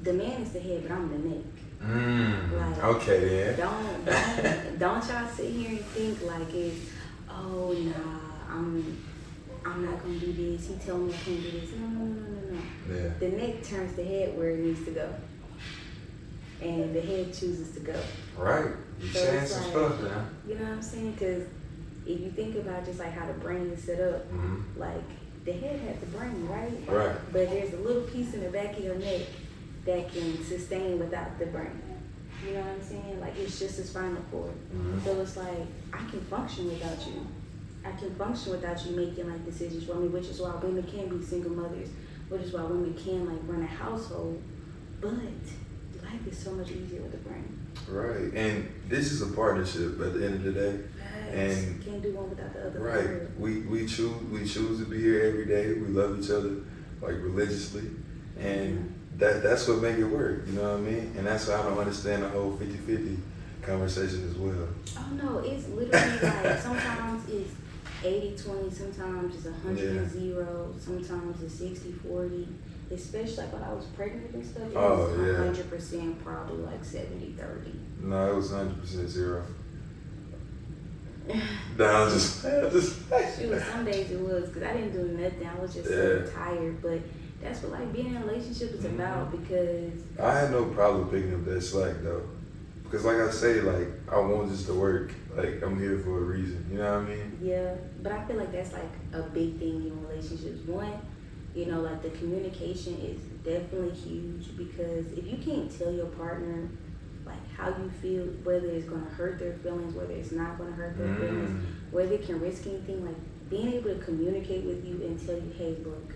the 0.02 0.12
man 0.12 0.42
is 0.42 0.52
the 0.52 0.60
head, 0.60 0.82
but 0.82 0.92
I'm 0.92 1.08
the 1.10 1.28
neck. 1.28 1.44
Mm, 1.82 2.52
Like, 2.58 2.84
okay 2.84 3.28
then. 3.28 3.56
Don't 3.58 4.04
don't 4.04 4.78
don't 4.78 5.08
y'all 5.08 5.28
sit 5.28 5.50
here 5.50 5.70
and 5.70 5.80
think 5.80 6.22
like 6.22 6.52
it's 6.54 6.90
oh 7.30 7.72
nah 7.72 8.54
I'm 8.54 8.98
I'm 9.64 9.84
not 9.84 10.02
gonna 10.02 10.18
do 10.18 10.32
this. 10.32 10.68
He 10.68 10.74
told 10.76 11.06
me 11.06 11.12
I 11.14 11.16
can't 11.16 11.42
do 11.42 11.50
this. 11.60 11.70
No 11.78 11.86
no 11.86 12.04
no 12.04 12.04
no 12.04 12.30
no 12.30 12.56
no. 12.56 12.94
Yeah. 12.94 13.10
The 13.20 13.28
neck 13.36 13.62
turns 13.62 13.94
the 13.96 14.04
head 14.04 14.36
where 14.38 14.50
it 14.50 14.60
needs 14.60 14.84
to 14.86 14.90
go, 14.92 15.08
and 16.62 16.94
the 16.94 17.00
head 17.00 17.32
chooses 17.34 17.72
to 17.74 17.80
go. 17.80 18.00
Right. 18.36 18.70
You 19.00 19.08
So 19.08 19.18
saying 19.20 19.46
some 19.46 19.62
like- 19.62 19.70
stuff 19.70 20.02
now. 20.02 20.24
You 20.48 20.54
know 20.56 20.64
what 20.64 20.72
I'm 20.74 20.82
saying? 20.82 21.12
Because 21.12 21.42
if 22.06 22.20
you 22.20 22.30
think 22.30 22.56
about 22.56 22.84
just 22.84 22.98
like 22.98 23.12
how 23.12 23.26
the 23.26 23.34
brain 23.34 23.70
is 23.70 23.82
set 23.82 24.00
up, 24.00 24.24
hmm 24.26 24.62
like 24.76 25.02
the 25.44 25.52
head 25.52 25.78
has 25.80 25.98
the 26.00 26.06
brain, 26.06 26.46
right? 26.48 26.72
Right. 26.88 27.16
But 27.32 27.50
there's 27.50 27.72
a 27.74 27.76
little 27.78 28.02
piece 28.02 28.34
in 28.34 28.42
the 28.42 28.50
back 28.50 28.76
of 28.78 28.84
your 28.84 28.96
neck 28.96 29.22
that 29.84 30.12
can 30.12 30.44
sustain 30.44 30.98
without 30.98 31.38
the 31.38 31.46
brain. 31.46 31.80
You 32.46 32.54
know 32.54 32.60
what 32.60 32.70
I'm 32.70 32.82
saying? 32.82 33.20
Like 33.20 33.36
it's 33.38 33.58
just 33.58 33.78
a 33.78 33.84
spinal 33.84 34.22
cord. 34.30 34.52
Mhm. 34.74 35.04
So 35.04 35.20
it's 35.20 35.36
like 35.36 35.66
I 35.92 35.98
can 36.10 36.20
function 36.22 36.66
without 36.66 36.98
you. 37.06 37.26
I 37.84 37.92
can 37.92 38.14
function 38.16 38.52
without 38.52 38.84
you 38.84 38.96
making 38.96 39.28
like 39.30 39.44
decisions 39.44 39.84
for 39.84 39.94
me, 39.94 40.08
which 40.08 40.26
is 40.26 40.40
why 40.40 40.54
women 40.62 40.82
can 40.84 41.08
be 41.16 41.24
single 41.24 41.52
mothers, 41.52 41.88
which 42.28 42.42
is 42.42 42.52
why 42.52 42.62
women 42.64 42.94
can 42.94 43.26
like 43.26 43.40
run 43.46 43.62
a 43.62 43.66
household. 43.66 44.42
But 45.00 45.12
life 46.06 46.26
is 46.26 46.38
so 46.38 46.52
much 46.52 46.70
easier 46.70 47.02
with 47.02 47.12
the 47.12 47.18
brain. 47.18 47.58
Right, 47.88 48.32
and 48.34 48.72
this 48.88 49.12
is 49.12 49.22
a 49.22 49.26
partnership 49.34 50.00
at 50.00 50.14
the 50.14 50.24
end 50.26 50.34
of 50.36 50.42
the 50.44 50.52
day. 50.52 50.78
Yes. 51.32 51.64
And- 51.64 51.84
can't 51.84 52.02
do 52.02 52.12
one 52.12 52.30
without 52.30 52.52
the 52.52 52.66
other. 52.66 52.80
Right, 52.80 53.38
we 53.38 53.60
we 53.60 53.86
choose 53.86 54.14
we 54.30 54.40
choose 54.46 54.78
to 54.80 54.86
be 54.86 54.98
here 55.00 55.22
every 55.24 55.46
day. 55.46 55.72
We 55.74 55.88
love 55.88 56.18
each 56.22 56.30
other 56.30 56.56
like 57.00 57.16
religiously, 57.22 57.84
and 58.38 58.92
that 59.18 59.42
that's 59.42 59.66
what 59.68 59.82
make 59.82 59.96
it 59.98 60.04
work. 60.04 60.44
You 60.46 60.54
know 60.54 60.62
what 60.72 60.78
I 60.78 60.80
mean? 60.80 61.14
And 61.16 61.26
that's 61.26 61.46
why 61.48 61.54
I 61.54 61.62
don't 61.62 61.78
understand 61.78 62.22
the 62.22 62.28
whole 62.28 62.52
50-50 62.52 63.18
conversation 63.62 64.28
as 64.30 64.36
well. 64.36 64.68
Oh 64.98 65.08
no, 65.14 65.38
it's 65.38 65.68
literally 65.68 66.18
like 66.22 66.58
sometimes 66.60 67.28
it's 67.28 67.50
80-20, 68.02 68.72
sometimes 68.72 69.34
it's 69.34 69.46
100 69.46 69.88
and 69.88 69.96
Yeah. 69.96 70.08
0, 70.08 70.74
sometimes 70.78 71.42
it's 71.42 71.60
60-40. 71.60 72.46
Especially 72.90 73.36
like 73.38 73.52
when 73.52 73.62
I 73.64 73.72
was 73.72 73.84
pregnant 73.86 74.32
and 74.34 74.44
stuff, 74.46 74.62
it 74.70 74.76
Oh, 74.76 75.08
was 75.08 75.56
yeah. 75.58 75.64
100% 75.64 76.22
probably 76.22 76.58
like 76.64 76.82
70-30. 76.84 77.74
No, 78.02 78.30
it 78.32 78.36
was 78.36 78.50
hundred 78.52 78.80
percent 78.80 79.08
zero. 79.08 79.42
No, 81.78 82.08
just 82.08 82.44
I 82.46 82.60
just 82.70 83.00
Shoot, 83.38 83.60
some 83.62 83.84
days 83.84 84.10
it 84.10 84.20
was 84.20 84.48
because 84.48 84.62
I 84.62 84.72
didn't 84.74 84.92
do 84.92 85.18
nothing. 85.20 85.46
I 85.46 85.60
was 85.60 85.74
just 85.74 85.88
so 85.88 86.26
tired. 86.34 86.80
But 86.80 87.00
that's 87.42 87.62
what 87.62 87.72
like 87.72 87.92
being 87.92 88.06
in 88.14 88.16
a 88.16 88.24
relationship 88.24 88.72
is 88.72 88.84
Mhm. 88.84 88.94
about 88.94 89.30
because 89.32 89.92
I 90.20 90.38
had 90.38 90.50
no 90.52 90.66
problem 90.66 91.08
picking 91.10 91.34
up 91.34 91.44
that 91.44 91.60
slack 91.60 91.96
though, 92.02 92.22
because 92.84 93.04
like 93.04 93.16
I 93.18 93.30
say, 93.30 93.60
like 93.60 93.88
I 94.10 94.18
want 94.20 94.50
this 94.50 94.64
to 94.66 94.74
work. 94.74 95.10
Like 95.36 95.60
I'm 95.62 95.78
here 95.78 95.98
for 95.98 96.16
a 96.18 96.22
reason. 96.22 96.64
You 96.70 96.78
know 96.78 97.00
what 97.00 97.10
I 97.10 97.14
mean? 97.14 97.38
Yeah, 97.42 97.74
but 98.02 98.12
I 98.12 98.24
feel 98.24 98.36
like 98.36 98.52
that's 98.52 98.72
like 98.72 98.92
a 99.12 99.22
big 99.22 99.58
thing 99.58 99.88
in 99.88 100.06
relationships. 100.08 100.66
One, 100.66 100.92
you 101.56 101.64
know, 101.66 101.80
like 101.80 102.02
the 102.02 102.10
communication 102.10 102.94
is 103.00 103.18
definitely 103.42 103.90
huge 103.98 104.56
because 104.58 105.06
if 105.16 105.26
you 105.26 105.38
can't 105.38 105.76
tell 105.76 105.90
your 105.90 106.06
partner 106.06 106.68
like 107.24 107.50
how 107.56 107.68
you 107.68 107.90
feel, 108.02 108.24
whether 108.44 108.66
it's 108.68 108.86
gonna 108.86 109.08
hurt 109.16 109.38
their 109.38 109.54
feelings, 109.54 109.94
whether 109.94 110.12
it's 110.12 110.32
not 110.32 110.58
gonna 110.58 110.72
hurt 110.72 110.96
their 110.98 111.14
feelings, 111.16 111.50
Mm. 111.50 111.92
whether 111.92 112.12
it 112.12 112.26
can 112.26 112.40
risk 112.40 112.66
anything, 112.66 113.04
like 113.06 113.16
being 113.48 113.72
able 113.72 113.90
to 113.94 114.00
communicate 114.04 114.64
with 114.64 114.84
you 114.84 115.00
and 115.06 115.18
tell 115.26 115.34
you, 115.36 115.50
hey, 115.56 115.76
look, 115.82 116.12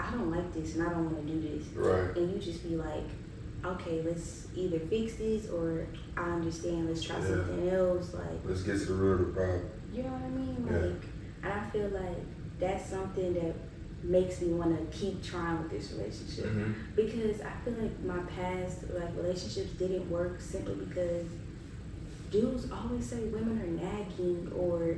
I 0.00 0.10
don't 0.10 0.30
like 0.30 0.52
this 0.52 0.74
and 0.74 0.86
I 0.86 0.90
don't 0.90 1.04
want 1.04 1.24
to 1.26 1.32
do 1.32 1.40
this, 1.40 1.68
Right. 1.76 2.16
and 2.16 2.32
you 2.32 2.38
just 2.38 2.68
be 2.68 2.74
like, 2.76 3.04
okay, 3.64 4.02
let's 4.02 4.48
either 4.56 4.78
fix 4.80 5.14
this 5.16 5.48
or 5.50 5.86
I 6.16 6.30
understand, 6.32 6.88
let's 6.88 7.02
try 7.02 7.18
Yeah. 7.20 7.26
something 7.28 7.68
else, 7.68 8.12
like. 8.14 8.40
Let's 8.44 8.62
get 8.62 8.78
to 8.80 8.86
the 8.86 8.94
root 8.94 9.20
of 9.20 9.26
the 9.28 9.32
problem. 9.34 9.60
You 9.92 10.02
know 10.02 10.08
what 10.08 10.22
I 10.22 10.30
mean? 10.30 10.66
Yeah. 10.68 10.78
Like, 10.78 11.04
and 11.44 11.52
I 11.52 11.70
feel 11.70 11.88
like 11.90 12.18
that's 12.58 12.90
something 12.90 13.34
that 13.34 13.54
makes 14.02 14.40
me 14.40 14.48
want 14.52 14.72
to 14.92 14.96
keep 14.98 15.22
trying 15.22 15.62
with 15.62 15.70
this 15.70 15.92
relationship 15.92 16.46
Mhm. 16.46 16.74
because 16.96 17.40
I 17.42 17.52
feel 17.64 17.74
like 17.82 18.02
my 18.02 18.18
past 18.34 18.84
like 18.94 19.14
relationships 19.16 19.72
didn't 19.78 20.10
work 20.10 20.40
simply 20.40 20.74
because 20.86 21.26
dudes 22.30 22.66
always 22.70 23.04
say 23.04 23.24
women 23.24 23.60
are 23.60 23.66
nagging 23.86 24.50
or 24.56 24.96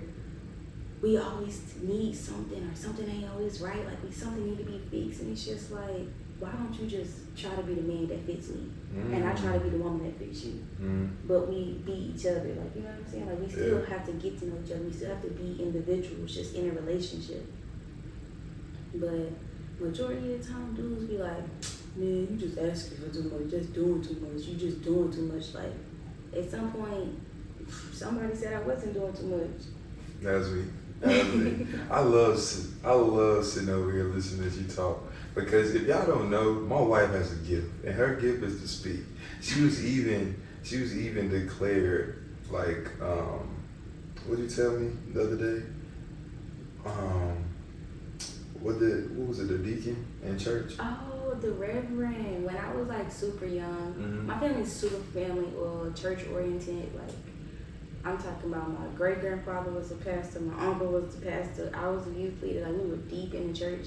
we 1.00 1.16
always 1.18 1.61
need 1.82 2.14
something 2.14 2.62
or 2.62 2.75
something 2.76 3.09
ain't 3.09 3.28
always 3.30 3.61
right. 3.61 3.85
Like 3.85 4.02
we 4.04 4.11
something 4.12 4.44
need 4.49 4.59
to 4.59 4.64
be 4.64 4.78
fixed, 4.78 5.23
and 5.23 5.32
it's 5.32 5.44
just 5.44 5.73
like, 5.73 6.06
why 6.38 6.50
don't 6.52 6.73
you 6.80 6.87
just 6.87 7.37
try 7.37 7.54
to 7.56 7.62
be 7.62 7.75
the 7.75 7.82
man 7.82 8.06
that 8.06 8.21
fits 8.25 8.50
me, 8.50 8.68
and 9.12 9.25
I 9.25 9.32
try 9.35 9.54
to 9.54 9.61
be 9.64 9.71
the 9.71 9.78
woman 9.78 10.04
that 10.06 10.16
fits 10.18 10.44
you. 10.44 10.61
Mm. 10.80 11.09
But 11.26 11.49
we 11.49 11.80
be 11.85 12.12
each 12.14 12.25
other, 12.26 12.54
like 12.54 12.76
you 12.76 12.82
know 12.82 12.90
what 12.90 12.99
I'm 13.04 13.11
saying. 13.11 13.26
Like 13.26 13.40
we 13.40 13.49
still 13.50 13.80
Yeah. 13.80 13.87
have 13.87 14.06
to 14.06 14.12
get 14.12 14.38
to 14.40 14.47
know 14.47 14.54
each 14.64 14.71
other. 14.71 14.82
We 14.85 14.92
still 14.92 15.09
have 15.09 15.23
to 15.23 15.30
be 15.30 15.61
individuals, 15.61 16.32
just 16.35 16.54
in 16.54 16.71
a 16.71 16.73
relationship. 16.73 17.44
But 18.95 19.33
majority 19.81 20.35
of 20.35 20.47
the 20.47 20.53
time, 20.53 20.75
dudes 20.75 21.05
be 21.05 21.19
like, 21.19 21.45
"Man, 21.97 22.29
you 22.31 22.37
just 22.39 22.59
asking 22.59 22.99
for 22.99 23.13
too 23.13 23.25
much, 23.25 23.51
just 23.51 23.73
doing 23.73 24.03
too 24.03 24.17
much. 24.21 24.45
You 24.45 24.57
just 24.57 24.83
doing 24.83 25.13
too 25.13 25.23
much." 25.23 25.55
Like 25.55 25.73
at 26.37 26.51
some 26.51 26.73
point, 26.73 27.19
somebody 27.93 28.35
said 28.35 28.55
I 28.55 28.61
wasn't 28.61 28.95
doing 28.95 29.13
too 29.13 29.27
much. 29.27 29.67
That's 30.21 30.49
me. 30.51 30.65
I 31.91 32.01
love 32.01 32.41
I 32.85 32.93
love 32.93 33.45
sitting 33.45 33.71
over 33.71 33.91
here 33.91 34.05
listening 34.05 34.47
as 34.47 34.57
you 34.57 34.69
talk 34.69 35.03
because 35.35 35.75
if 35.75 35.83
y'all 35.89 36.07
don't 36.07 36.31
know, 36.31 36.53
my 36.55 36.81
wife 36.81 37.11
has 37.11 37.33
a 37.33 37.37
gift, 37.37 37.85
and 37.85 37.95
her 37.95 38.15
gift 38.15 38.45
is 38.45 38.61
to 38.61 38.69
speak. 38.69 39.01
She 39.41 39.63
was 39.63 39.85
even 39.85 40.41
she 40.63 40.81
was 40.81 40.97
even 40.97 41.29
declared 41.29 42.23
like 42.51 42.89
um, 43.01 43.57
what 44.27 44.37
did 44.37 44.51
you 44.51 44.57
tell 44.57 44.73
me 44.73 44.93
the 45.13 45.23
other 45.25 45.37
day? 45.37 45.67
Um, 46.87 47.45
what 48.62 48.78
the 48.78 49.09
what 49.16 49.28
was 49.28 49.40
it? 49.40 49.49
The 49.49 49.59
deacon 49.59 50.04
in 50.25 50.38
church. 50.38 50.75
Oh, 50.78 51.35
the 51.40 51.50
Reverend. 51.52 52.45
When 52.45 52.57
I 52.57 52.73
was 52.75 52.88
like 52.88 53.11
super 53.11 53.47
young, 53.47 53.95
Mhm. 53.99 54.26
my 54.26 54.38
family's 54.38 54.73
super 54.73 55.02
family 55.19 55.49
or 55.59 55.90
church 55.95 56.21
oriented. 56.33 56.95
Like 56.95 57.14
I'm 58.04 58.19
talking 58.19 58.52
about 58.52 58.69
my 58.78 58.87
great 58.97 59.21
grandfather 59.21 59.71
was 59.71 59.90
a 59.92 59.95
pastor, 59.97 60.40
my 60.40 60.66
uncle 60.66 60.88
was 60.88 61.14
the 61.16 61.26
pastor, 61.26 61.71
I 61.75 61.88
was 61.88 62.07
a 62.09 62.11
youth 62.11 62.42
leader. 62.42 62.66
Like 62.66 62.83
we 62.83 62.90
were 62.90 62.97
deep 62.97 63.35
in 63.35 63.52
the 63.52 63.59
church. 63.59 63.87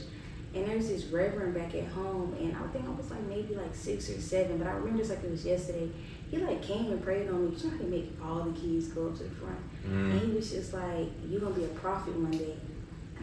And 0.53 0.65
there 0.65 0.77
was 0.77 0.87
this 0.87 1.03
Reverend 1.07 1.53
back 1.53 1.75
at 1.75 1.83
home, 1.89 2.33
and 2.39 2.55
I 2.55 2.65
think 2.71 2.87
I 2.87 2.91
was 2.91 3.11
like 3.11 3.21
maybe 3.27 3.55
like 3.55 3.75
six 3.75 4.09
or 4.09 4.21
seven, 4.21 4.57
but 4.57 4.67
I 4.67 4.71
remember 4.71 5.01
it's 5.01 5.09
like 5.09 5.21
it 5.21 5.29
was 5.29 5.45
yesterday. 5.45 5.89
He 6.31 6.37
like 6.37 6.61
came 6.61 6.85
and 6.93 7.03
prayed 7.03 7.27
on 7.29 7.49
me. 7.51 7.57
You 7.57 7.63
know 7.65 7.69
how 7.71 7.77
they 7.83 7.89
make 7.89 8.13
all 8.23 8.43
the 8.43 8.57
kids 8.57 8.87
go 8.87 9.07
up 9.07 9.17
to 9.17 9.23
the 9.23 9.29
front, 9.31 9.59
and 9.85 10.13
Mm. 10.13 10.25
he 10.25 10.31
was 10.31 10.51
just 10.51 10.71
like, 10.73 11.07
"You're 11.29 11.41
gonna 11.41 11.55
be 11.55 11.65
a 11.65 11.75
prophet 11.83 12.15
one 12.15 12.31
day." 12.31 12.55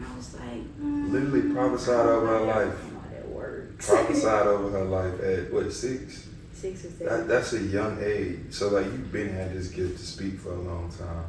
And 0.03 0.13
I 0.13 0.17
was 0.17 0.33
like, 0.35 0.81
mm, 0.81 1.11
Literally 1.11 1.53
prophesied 1.53 2.05
over 2.05 2.27
her 2.27 2.35
I 2.35 2.37
don't 2.39 2.47
know 2.47 2.65
life. 2.65 3.11
that 3.11 3.27
works. 3.29 3.87
Prophesied 3.87 4.47
over 4.47 4.69
her 4.71 4.85
life 4.85 5.21
at 5.21 5.53
what 5.53 5.71
six? 5.71 6.27
Six 6.53 6.85
or 6.85 6.89
seven. 6.91 7.07
That, 7.07 7.27
that's 7.27 7.53
a 7.53 7.61
young 7.61 8.01
age. 8.03 8.39
So 8.51 8.69
like 8.69 8.85
you've 8.85 9.11
been 9.11 9.29
had 9.33 9.53
this 9.53 9.67
gift 9.69 9.97
to 9.99 10.05
speak 10.05 10.39
for 10.39 10.51
a 10.51 10.59
long 10.61 10.91
time. 10.97 11.25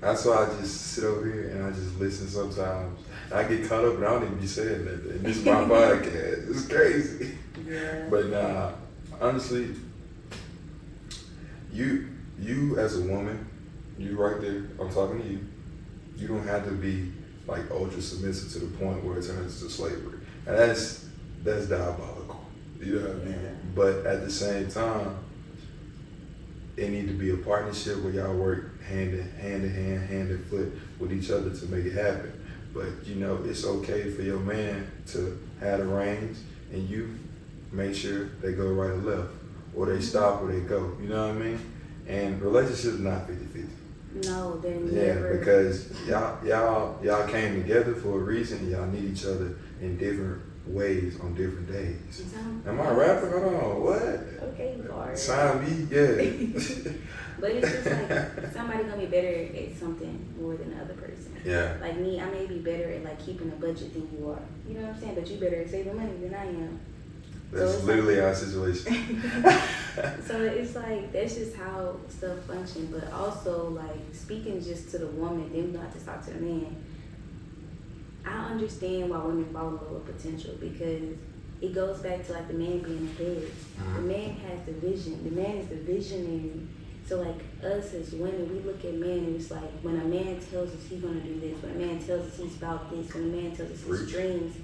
That's 0.00 0.24
why 0.26 0.44
I 0.44 0.60
just 0.60 0.92
sit 0.92 1.04
over 1.04 1.24
here 1.24 1.48
and 1.48 1.64
I 1.66 1.70
just 1.70 1.98
listen 1.98 2.28
sometimes. 2.28 3.00
I 3.32 3.44
get 3.44 3.68
caught 3.68 3.84
up 3.84 3.94
and 3.94 4.04
I 4.04 4.10
don't 4.10 4.24
even 4.24 4.38
be 4.38 4.46
saying 4.46 4.84
nothing. 4.84 5.22
This 5.22 5.38
is 5.38 5.44
my 5.44 5.52
podcast. 5.64 6.50
It's 6.50 6.68
crazy. 6.68 7.36
yeah. 7.66 8.06
But 8.10 8.26
nah, 8.26 8.72
honestly, 9.20 9.74
you 11.72 12.08
you 12.38 12.78
as 12.78 12.98
a 12.98 13.00
woman, 13.02 13.46
you 13.98 14.16
right 14.16 14.40
there, 14.40 14.64
I'm 14.78 14.92
talking 14.92 15.22
to 15.22 15.28
you. 15.28 15.40
You 16.18 16.28
don't 16.28 16.46
have 16.46 16.64
to 16.66 16.72
be 16.72 17.12
like 17.46 17.70
ultra 17.70 18.00
submissive 18.00 18.52
to 18.52 18.66
the 18.66 18.76
point 18.78 19.04
where 19.04 19.18
it 19.18 19.26
turns 19.26 19.60
into 19.60 19.72
slavery. 19.72 20.18
And 20.46 20.58
that's 20.58 21.08
that's 21.42 21.66
diabolical. 21.66 22.44
You 22.80 23.00
know 23.00 23.08
what 23.08 23.10
I 23.10 23.24
mean? 23.24 23.40
Yeah. 23.42 23.50
But 23.74 24.06
at 24.06 24.22
the 24.22 24.30
same 24.30 24.68
time, 24.68 25.18
it 26.76 26.90
need 26.90 27.08
to 27.08 27.14
be 27.14 27.30
a 27.30 27.36
partnership 27.36 28.02
where 28.02 28.12
y'all 28.12 28.34
work 28.34 28.82
hand 28.82 29.14
in 29.14 29.30
hand 29.32 29.64
in 29.64 29.72
hand, 29.72 30.08
hand 30.08 30.30
in 30.30 30.44
foot 30.44 30.72
with 30.98 31.12
each 31.12 31.30
other 31.30 31.50
to 31.50 31.66
make 31.66 31.86
it 31.86 31.92
happen. 31.92 32.32
But 32.74 33.06
you 33.06 33.16
know, 33.16 33.42
it's 33.44 33.64
okay 33.64 34.10
for 34.10 34.22
your 34.22 34.40
man 34.40 34.90
to 35.08 35.38
have 35.60 35.78
the 35.78 35.86
reins 35.86 36.42
and 36.72 36.88
you 36.88 37.18
make 37.72 37.94
sure 37.94 38.26
they 38.42 38.52
go 38.52 38.68
right 38.72 38.90
or 38.90 38.96
left. 38.96 39.32
Or 39.74 39.86
they 39.86 40.00
stop 40.00 40.42
or 40.42 40.52
they 40.52 40.60
go. 40.60 40.96
You 41.00 41.08
know 41.08 41.28
what 41.28 41.36
I 41.36 41.38
mean? 41.38 41.60
And 42.08 42.40
relationships 42.40 42.98
not 42.98 43.28
50-50. 43.28 43.68
No, 44.24 44.60
Yeah, 44.64 45.14
never. 45.14 45.36
because 45.38 45.90
y'all 46.06 46.44
y'all 46.44 46.98
y'all 47.04 47.26
came 47.28 47.60
together 47.62 47.94
for 47.94 48.20
a 48.20 48.24
reason 48.24 48.58
and 48.58 48.70
y'all 48.70 48.86
need 48.86 49.04
each 49.12 49.24
other 49.24 49.56
in 49.80 49.96
different 49.98 50.40
ways 50.66 51.18
on 51.20 51.34
different 51.34 51.70
days. 51.70 51.96
Some- 52.10 52.62
Am 52.66 52.80
I 52.80 52.90
rapping? 52.90 53.30
Hold 53.30 53.44
on, 53.54 53.82
what? 53.82 54.20
Okay, 54.52 54.76
Lord. 54.88 55.16
Sign 55.16 55.62
me, 55.64 55.86
yeah. 55.90 56.92
But 57.38 57.50
it's 57.50 57.70
just 57.70 57.84
like 57.86 58.52
somebody 58.54 58.84
gonna 58.84 58.96
be 58.96 59.06
better 59.06 59.28
at 59.54 59.76
something 59.78 60.34
more 60.40 60.56
than 60.56 60.70
the 60.74 60.82
other 60.82 60.94
person. 60.94 61.36
yeah. 61.44 61.76
Like 61.82 61.98
me, 61.98 62.18
I 62.18 62.24
may 62.30 62.46
be 62.46 62.58
better 62.60 62.90
at 62.90 63.04
like 63.04 63.24
keeping 63.24 63.48
a 63.52 63.56
budget 63.56 63.92
than 63.92 64.08
you 64.18 64.30
are. 64.30 64.40
You 64.66 64.74
know 64.78 64.86
what 64.86 64.94
I'm 64.94 65.00
saying? 65.00 65.14
But 65.16 65.28
you 65.28 65.38
better 65.38 65.56
at 65.56 65.68
saving 65.70 65.94
money 65.96 66.16
than 66.22 66.34
I 66.34 66.46
am. 66.46 66.80
That's 67.52 67.82
literally 67.84 68.16
like- 68.16 68.24
our 68.24 68.34
situation. 68.44 69.22
so 70.26 70.40
it's 70.42 70.74
like 70.74 71.12
that's 71.12 71.34
just 71.34 71.56
how 71.56 71.96
stuff 72.08 72.38
function. 72.44 72.88
But 72.92 73.12
also 73.12 73.68
like 73.70 74.00
speaking 74.12 74.62
just 74.62 74.90
to 74.90 74.98
the 74.98 75.06
woman, 75.08 75.50
then 75.52 75.66
we 75.66 75.72
don't 75.72 75.82
have 75.82 75.98
to 75.98 76.04
talk 76.04 76.24
to 76.26 76.32
the 76.32 76.40
man. 76.40 76.76
I 78.24 78.50
understand 78.50 79.10
why 79.10 79.18
women 79.18 79.44
fall 79.52 79.68
in 79.68 79.74
love 79.76 79.90
with 79.92 80.16
potential 80.16 80.54
because 80.60 81.16
it 81.60 81.74
goes 81.74 81.98
back 82.00 82.26
to 82.26 82.32
like 82.32 82.48
the 82.48 82.54
man 82.54 82.80
being 82.80 83.08
the 83.16 83.24
head. 83.24 83.42
The 83.94 84.00
Mhm. 84.00 84.04
man 84.06 84.30
has 84.46 84.66
the 84.66 84.72
vision. 84.72 85.22
The 85.24 85.30
man 85.30 85.56
is 85.58 85.68
the 85.68 85.76
visionary. 85.76 86.52
So 87.08 87.20
like 87.22 87.40
us 87.62 87.94
as 87.94 88.10
women, 88.12 88.52
we 88.52 88.58
look 88.60 88.84
at 88.84 88.94
men 88.94 89.10
and 89.18 89.36
it's 89.40 89.50
like 89.52 89.70
when 89.82 90.00
a 90.00 90.04
man 90.04 90.40
tells 90.50 90.70
us 90.70 90.80
he's 90.90 91.00
gonna 91.00 91.20
do 91.20 91.38
this, 91.38 91.56
when 91.62 91.76
a 91.76 91.78
man 91.86 92.04
tells 92.04 92.26
us 92.26 92.36
he's 92.36 92.56
about 92.56 92.90
this, 92.90 93.14
when 93.14 93.24
a 93.24 93.26
man 93.28 93.52
tells 93.54 93.70
us 93.70 93.82
his 93.82 94.10
dreams, 94.10 94.56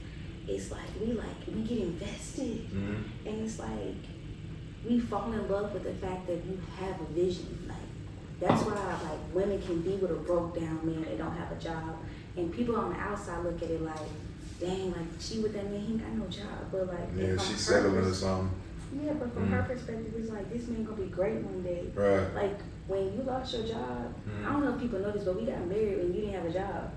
it's 0.48 0.70
like 0.70 0.88
we 1.00 1.12
like 1.12 1.36
we 1.46 1.62
get 1.62 1.78
invested. 1.78 2.68
Mhm. 2.70 3.02
And 3.26 3.42
it's 3.46 3.58
like 3.58 3.96
we 4.88 4.98
fall 5.00 5.32
in 5.32 5.48
love 5.48 5.72
with 5.72 5.84
the 5.84 5.94
fact 5.94 6.26
that 6.26 6.44
you 6.44 6.58
have 6.80 7.00
a 7.00 7.04
vision. 7.12 7.58
Like 7.68 7.76
that's 8.40 8.62
why 8.62 8.74
like 8.74 9.20
women 9.34 9.60
can 9.62 9.80
be 9.82 9.90
with 9.96 10.10
a 10.10 10.14
broke 10.14 10.58
down 10.58 10.80
man 10.84 11.04
they 11.08 11.16
don't 11.16 11.36
have 11.36 11.52
a 11.52 11.60
job. 11.60 11.96
And 12.36 12.52
people 12.52 12.76
on 12.76 12.92
the 12.92 12.98
outside 12.98 13.44
look 13.44 13.62
at 13.62 13.70
it 13.70 13.82
like, 13.82 13.98
dang, 14.58 14.90
like 14.92 15.06
she 15.20 15.40
with 15.40 15.52
that 15.52 15.70
man, 15.70 15.80
he 15.80 15.92
ain't 15.92 16.02
got 16.02 16.12
no 16.12 16.26
job. 16.26 16.70
But 16.70 16.86
like 16.88 17.08
Yeah, 17.16 17.36
she's 17.36 17.66
her 17.68 17.74
settling 17.82 18.04
or 18.04 18.12
something. 18.14 18.50
Yeah, 19.04 19.14
but 19.14 19.32
from 19.32 19.48
her 19.50 19.62
Mhm. 19.62 19.66
perspective, 19.68 20.12
it's 20.18 20.30
like 20.30 20.52
this 20.52 20.66
man 20.68 20.84
gonna 20.84 20.96
be 21.00 21.08
great 21.08 21.42
one 21.42 21.62
day. 21.62 21.84
Right. 21.94 22.34
Like 22.34 22.58
when 22.88 23.04
you 23.16 23.22
lost 23.22 23.54
your 23.54 23.62
job, 23.66 24.12
Mhm. 24.26 24.46
I 24.46 24.52
don't 24.52 24.64
know 24.64 24.74
if 24.74 24.80
people 24.80 24.98
know 24.98 25.12
this, 25.12 25.24
but 25.24 25.36
we 25.40 25.46
got 25.46 25.64
married 25.66 25.98
when 25.98 26.08
you 26.14 26.20
didn't 26.22 26.34
have 26.34 26.44
a 26.46 26.52
job. 26.52 26.90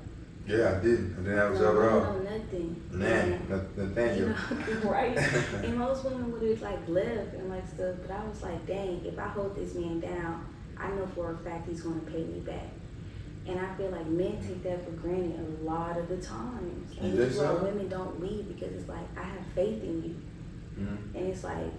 Yeah, 0.48 0.78
I 0.78 0.84
didn't. 0.84 1.14
I 1.18 1.24
didn't 1.24 1.38
have 1.38 1.56
a 1.56 1.58
job 1.58 1.76
at 1.78 1.90
all. 1.90 2.14
nothing. 2.20 2.82
Nah, 2.92 3.06
Nath- 3.08 4.18
you 4.18 4.26
know, 4.28 4.36
right? 4.92 5.18
and 5.64 5.78
most 5.78 6.04
women 6.04 6.32
would 6.32 6.48
have 6.50 6.62
like 6.62 6.88
left 6.88 7.34
and 7.34 7.50
like 7.50 7.68
stuff, 7.68 7.96
but 8.02 8.12
I 8.12 8.24
was 8.26 8.42
like, 8.44 8.66
dang, 8.68 9.04
if 9.06 9.18
I 9.18 9.28
hold 9.30 9.56
this 9.56 9.74
man 9.74 10.00
down, 10.00 10.46
I 10.78 10.90
know 10.90 11.08
for 11.16 11.32
a 11.32 11.38
fact 11.38 11.68
he's 11.68 11.82
gonna 11.82 12.00
pay 12.02 12.24
me 12.24 12.40
back. 12.42 12.70
And 13.48 13.60
I 13.60 13.74
feel 13.76 13.90
like 13.90 14.06
men 14.08 14.38
take 14.42 14.64
that 14.64 14.84
for 14.86 14.92
granted 14.92 15.40
a 15.40 15.64
lot 15.64 15.98
of 15.98 16.10
the 16.10 16.18
times. 16.18 16.96
And 17.00 17.14
You 17.14 17.26
think 17.28 17.38
why 17.42 17.46
so? 17.48 17.64
women 17.64 17.88
don't 17.88 18.20
leave 18.22 18.48
because 18.48 18.74
it's 18.74 18.88
like 18.90 19.06
I 19.18 19.24
have 19.24 19.46
faith 19.56 19.84
in 19.84 20.04
you. 20.04 20.16
Mhm. 20.84 21.16
And 21.16 21.28
it's 21.28 21.44
like 21.44 21.72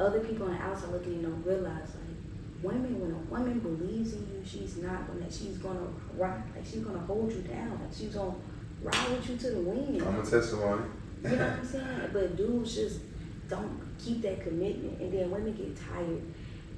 other 0.00 0.20
people 0.20 0.46
on 0.46 0.52
the 0.56 0.62
outside 0.62 0.90
looking 0.92 1.14
in 1.14 1.22
don't 1.22 1.42
realize 1.44 1.88
like 1.94 2.16
women 2.62 3.00
when 3.00 3.12
a 3.12 3.18
woman 3.30 3.60
believes 3.60 4.14
in 4.14 4.20
you, 4.20 4.42
she's 4.44 4.78
not 4.78 5.06
gonna 5.06 5.30
she's 5.30 5.58
gonna 5.58 5.86
rock 6.16 6.38
like 6.54 6.64
she's 6.64 6.80
gonna 6.80 6.98
hold 6.98 7.32
you 7.32 7.42
down. 7.42 7.70
Like 7.80 7.94
she's 7.96 8.14
gonna 8.14 8.34
ride 8.82 9.10
with 9.10 9.30
you 9.30 9.36
to 9.36 9.50
the 9.50 9.60
wind. 9.60 10.02
I'm 10.02 10.20
a 10.20 10.24
testimony. 10.24 10.84
You 11.22 11.30
know 11.30 11.36
what 11.36 11.58
I'm 11.58 11.66
saying? 11.66 12.10
But 12.12 12.36
dudes 12.36 12.74
just 12.74 13.00
don't 13.48 13.80
keep 13.98 14.22
that 14.22 14.42
commitment, 14.42 15.00
and 15.00 15.12
then 15.12 15.30
women 15.30 15.54
get 15.54 15.76
tired, 15.76 16.22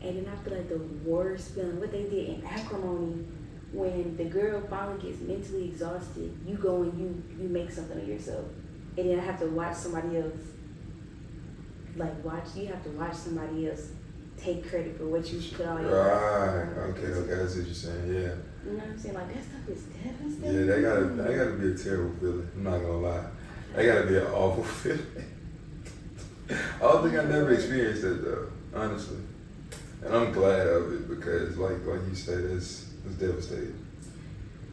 and 0.02 0.16
then 0.16 0.26
I 0.30 0.36
feel 0.44 0.56
like 0.56 0.68
the 0.68 0.78
worst 1.08 1.54
feeling 1.54 1.80
what 1.80 1.92
they 1.92 2.04
did 2.04 2.28
in 2.28 2.46
Acrimony 2.46 3.26
when 3.72 4.16
the 4.16 4.24
girl 4.24 4.62
finally 4.68 5.00
gets 5.00 5.20
mentally 5.20 5.68
exhausted. 5.68 6.36
You 6.46 6.56
go 6.56 6.82
and 6.82 6.98
you 6.98 7.22
you 7.42 7.48
make 7.48 7.70
something 7.70 8.00
of 8.00 8.08
yourself, 8.08 8.44
and 8.96 9.10
then 9.10 9.18
I 9.18 9.22
have 9.22 9.40
to 9.40 9.46
watch 9.46 9.76
somebody 9.76 10.18
else. 10.18 10.40
Like 11.96 12.24
watch, 12.24 12.44
you 12.54 12.66
have 12.66 12.82
to 12.84 12.90
watch 12.90 13.14
somebody 13.14 13.68
else 13.68 13.88
take 14.42 14.68
credit 14.68 14.96
for 14.96 15.06
what 15.06 15.30
you 15.30 15.40
put 15.52 15.66
all 15.66 15.80
your 15.80 15.90
Right. 15.90 16.90
Okay. 16.90 17.06
Okay. 17.06 17.34
That's 17.34 17.56
what 17.56 17.66
you're 17.66 17.74
saying. 17.74 18.06
Yeah. 18.06 18.20
You 18.64 18.72
know 18.72 18.78
what 18.78 18.84
I'm 18.88 18.98
saying? 18.98 19.14
Like 19.14 19.34
that 19.34 19.44
stuff 19.44 19.68
is 19.68 19.82
devastating. 19.82 20.58
Yeah. 20.58 20.74
That 20.74 20.82
gotta. 20.82 21.04
That 21.06 21.36
gotta 21.36 21.52
be 21.52 21.72
a 21.72 21.76
terrible 21.76 22.14
feeling. 22.20 22.48
I'm 22.56 22.62
not 22.64 22.78
gonna 22.78 22.98
lie. 22.98 23.24
That 23.74 23.84
gotta 23.84 24.06
be 24.06 24.16
an 24.16 24.26
awful 24.26 24.64
feeling. 24.80 25.06
I 26.50 26.78
don't 26.80 27.02
think 27.02 27.18
I 27.20 27.24
never 27.24 27.52
experienced 27.52 28.02
that 28.02 28.24
though. 28.24 28.50
Honestly. 28.74 29.18
And 30.02 30.14
I'm 30.14 30.32
glad 30.32 30.66
of 30.66 30.92
it 30.94 31.08
because, 31.08 31.58
like, 31.58 31.84
like 31.84 32.00
you 32.08 32.14
said, 32.14 32.40
it's 32.44 32.86
it's 33.06 33.16
devastating. 33.16 33.76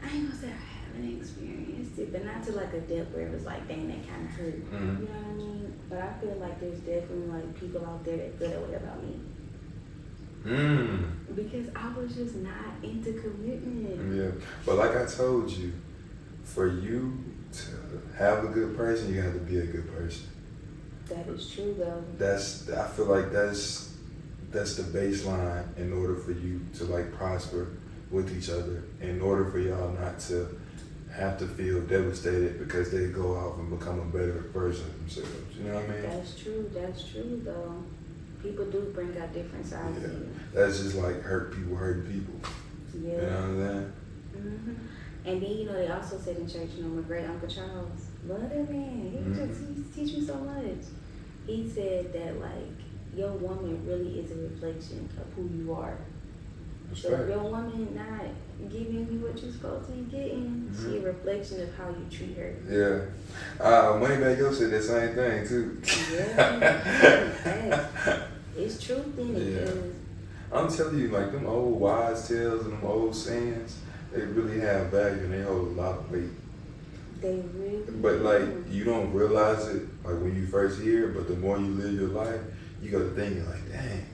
I 0.02 0.10
ain't 0.10 0.30
gonna 0.30 0.42
say 0.42 0.48
I 0.48 0.96
haven't 0.96 1.20
experienced 1.20 2.00
it, 2.00 2.14
but 2.14 2.24
not 2.26 2.44
to 2.46 2.52
like 2.54 2.74
a 2.74 2.80
depth 2.82 3.14
where 3.14 3.28
it 3.28 3.34
was 3.34 3.44
like, 3.46 3.68
dang, 3.68 3.88
that 3.90 4.08
kind 4.08 4.26
of 4.26 4.32
hurt. 4.32 4.72
Mhm. 4.72 5.00
You 5.02 5.06
know 5.06 5.20
what 5.20 5.28
I 5.28 5.34
mean? 5.34 5.74
But 5.90 6.00
I 6.00 6.14
feel 6.22 6.36
like 6.40 6.60
there's 6.62 6.80
definitely 6.80 7.28
like 7.28 7.60
people 7.60 7.86
out 7.86 8.04
there 8.06 8.18
that 8.18 8.40
feel 8.40 8.50
that 8.50 8.62
way 8.70 8.76
about 8.76 9.04
me. 9.04 9.20
Mm. 10.46 11.36
because 11.36 11.68
I 11.76 11.94
was 11.98 12.16
just 12.16 12.36
not 12.36 12.54
into 12.84 13.14
commitment. 13.14 14.16
Yeah, 14.16 14.46
but 14.66 14.76
like 14.76 14.96
I 14.96 15.06
told 15.06 15.50
you, 15.52 15.74
for 16.44 16.68
you 16.68 17.18
to 17.54 18.18
have 18.18 18.44
a 18.44 18.48
good 18.48 18.76
person, 18.78 19.14
you 19.14 19.22
have 19.22 19.34
to 19.34 19.40
be 19.40 19.60
a 19.60 19.66
good 19.66 19.92
person. 19.94 20.28
That 21.10 21.28
is 21.28 21.50
true 21.50 21.76
though. 21.78 22.04
That's 22.18 22.70
I 22.70 22.88
feel 22.88 23.06
like 23.06 23.32
that's 23.32 23.96
that's 24.52 24.76
the 24.76 24.84
baseline 24.84 25.66
in 25.78 25.94
order 25.94 26.16
for 26.16 26.32
you 26.32 26.62
to 26.76 26.86
like 26.86 27.14
prosper 27.14 27.68
with 28.12 28.36
each 28.38 28.50
other. 28.50 28.84
In 29.02 29.22
order 29.22 29.50
for 29.50 29.60
y'all 29.60 29.92
not 29.92 30.20
to 30.22 30.58
have 31.14 31.38
to 31.40 31.48
feel 31.48 31.82
devastated 31.82 32.60
because 32.60 32.92
they 32.92 33.08
go 33.08 33.36
off 33.36 33.58
and 33.58 33.78
become 33.78 34.00
a 34.00 34.06
better 34.06 34.46
version 34.54 34.86
of 34.86 35.00
themselves. 35.00 35.58
You 35.58 35.66
know 35.66 35.76
what 35.76 35.84
I 35.86 35.88
mean? 35.88 36.02
That's 36.04 36.40
true. 36.40 36.72
That's 36.74 37.04
true 37.10 37.42
though. 37.44 37.84
People 38.42 38.66
do 38.66 38.92
bring 38.94 39.18
out 39.18 39.34
different 39.34 39.66
sides 39.66 39.98
Yeah. 40.00 40.06
of 40.08 40.14
you. 40.14 40.30
That's 40.54 40.80
just 40.80 40.96
like 40.96 41.22
hurt 41.22 41.54
people 41.54 41.76
hurting 41.76 42.06
people. 42.12 42.40
Yeah. 43.02 43.10
You 43.16 43.18
know 43.22 43.28
what 43.28 43.40
I'm 43.44 43.60
saying? 43.68 43.94
Mm-hmm. 44.38 44.74
And 45.26 45.42
then 45.42 45.52
you 45.52 45.66
know 45.66 45.74
they 45.74 45.88
also 45.90 46.18
said 46.18 46.38
in 46.38 46.48
church, 46.48 46.70
you 46.78 46.84
know, 46.84 46.90
my 46.90 47.02
great 47.02 47.26
uncle 47.26 47.48
Charles, 47.50 48.08
love 48.28 48.50
that 48.50 48.70
man. 48.72 49.12
He 49.12 49.18
Mhm. 49.18 49.36
just 49.36 49.62
he 49.96 50.06
teach 50.06 50.18
me 50.18 50.26
so 50.26 50.36
much. 50.36 50.86
He 51.46 51.70
said 51.70 52.14
that 52.14 52.40
like 52.40 52.78
your 53.16 53.32
woman 53.34 53.86
really 53.88 54.20
is 54.20 54.32
a 54.32 54.36
reflection 54.36 55.10
of 55.20 55.26
who 55.34 55.50
you 55.58 55.74
are. 55.74 55.98
That's 56.90 57.02
So 57.02 57.16
right. 57.18 57.28
your 57.28 57.40
woman 57.44 57.94
not 57.96 58.26
giving 58.70 59.08
you 59.12 59.20
what 59.20 59.42
you're 59.42 59.52
supposed 59.52 59.86
to 59.88 59.92
be 59.94 60.02
getting, 60.12 60.70
she 60.76 60.84
Mhm. 60.98 61.04
a 61.04 61.06
reflection 61.08 61.62
of 61.62 61.74
how 61.76 61.90
you 61.90 62.06
treat 62.10 62.36
her. 62.38 62.54
Yeah. 62.70 63.64
Uh, 63.64 63.94
Moneybagg 64.00 64.38
Yo 64.40 64.52
said 64.52 64.72
the 64.72 64.82
same 64.82 65.14
thing 65.16 65.48
too. 65.48 65.78
Yeah. 66.14 67.88
It's 68.58 68.84
truth 68.84 69.18
in 69.20 69.36
it 69.36 69.68
Yeah. 69.68 69.72
I'm 70.52 70.68
telling 70.68 70.98
you, 70.98 71.10
like 71.10 71.32
them 71.32 71.46
old 71.46 71.80
wise 71.80 72.28
tales 72.28 72.64
and 72.66 72.74
them 72.74 72.84
old 72.84 73.14
sayings, 73.16 73.76
they 74.12 74.22
really 74.22 74.60
have 74.62 74.88
value 74.88 75.26
and 75.26 75.34
they 75.34 75.44
hold 75.44 75.68
a 75.78 75.82
lot 75.82 76.00
of 76.00 76.12
weight. 76.12 76.32
they 77.22 77.44
really. 77.56 77.84
But 78.02 78.22
like 78.22 78.44
you 78.72 78.84
don't 78.84 79.14
realize 79.14 79.68
it 79.68 79.84
like 80.04 80.20
when 80.22 80.36
you 80.36 80.48
first 80.48 80.82
hear 80.82 81.10
it, 81.10 81.14
but 81.16 81.28
the 81.28 81.36
more 81.36 81.60
you 81.60 81.68
live 81.68 81.94
your 81.94 82.10
life, 82.10 82.42
you 82.82 82.90
go 82.90 83.00
to 83.00 83.10
thinking 83.14 83.46
like, 83.46 83.72
dang. 83.72 84.06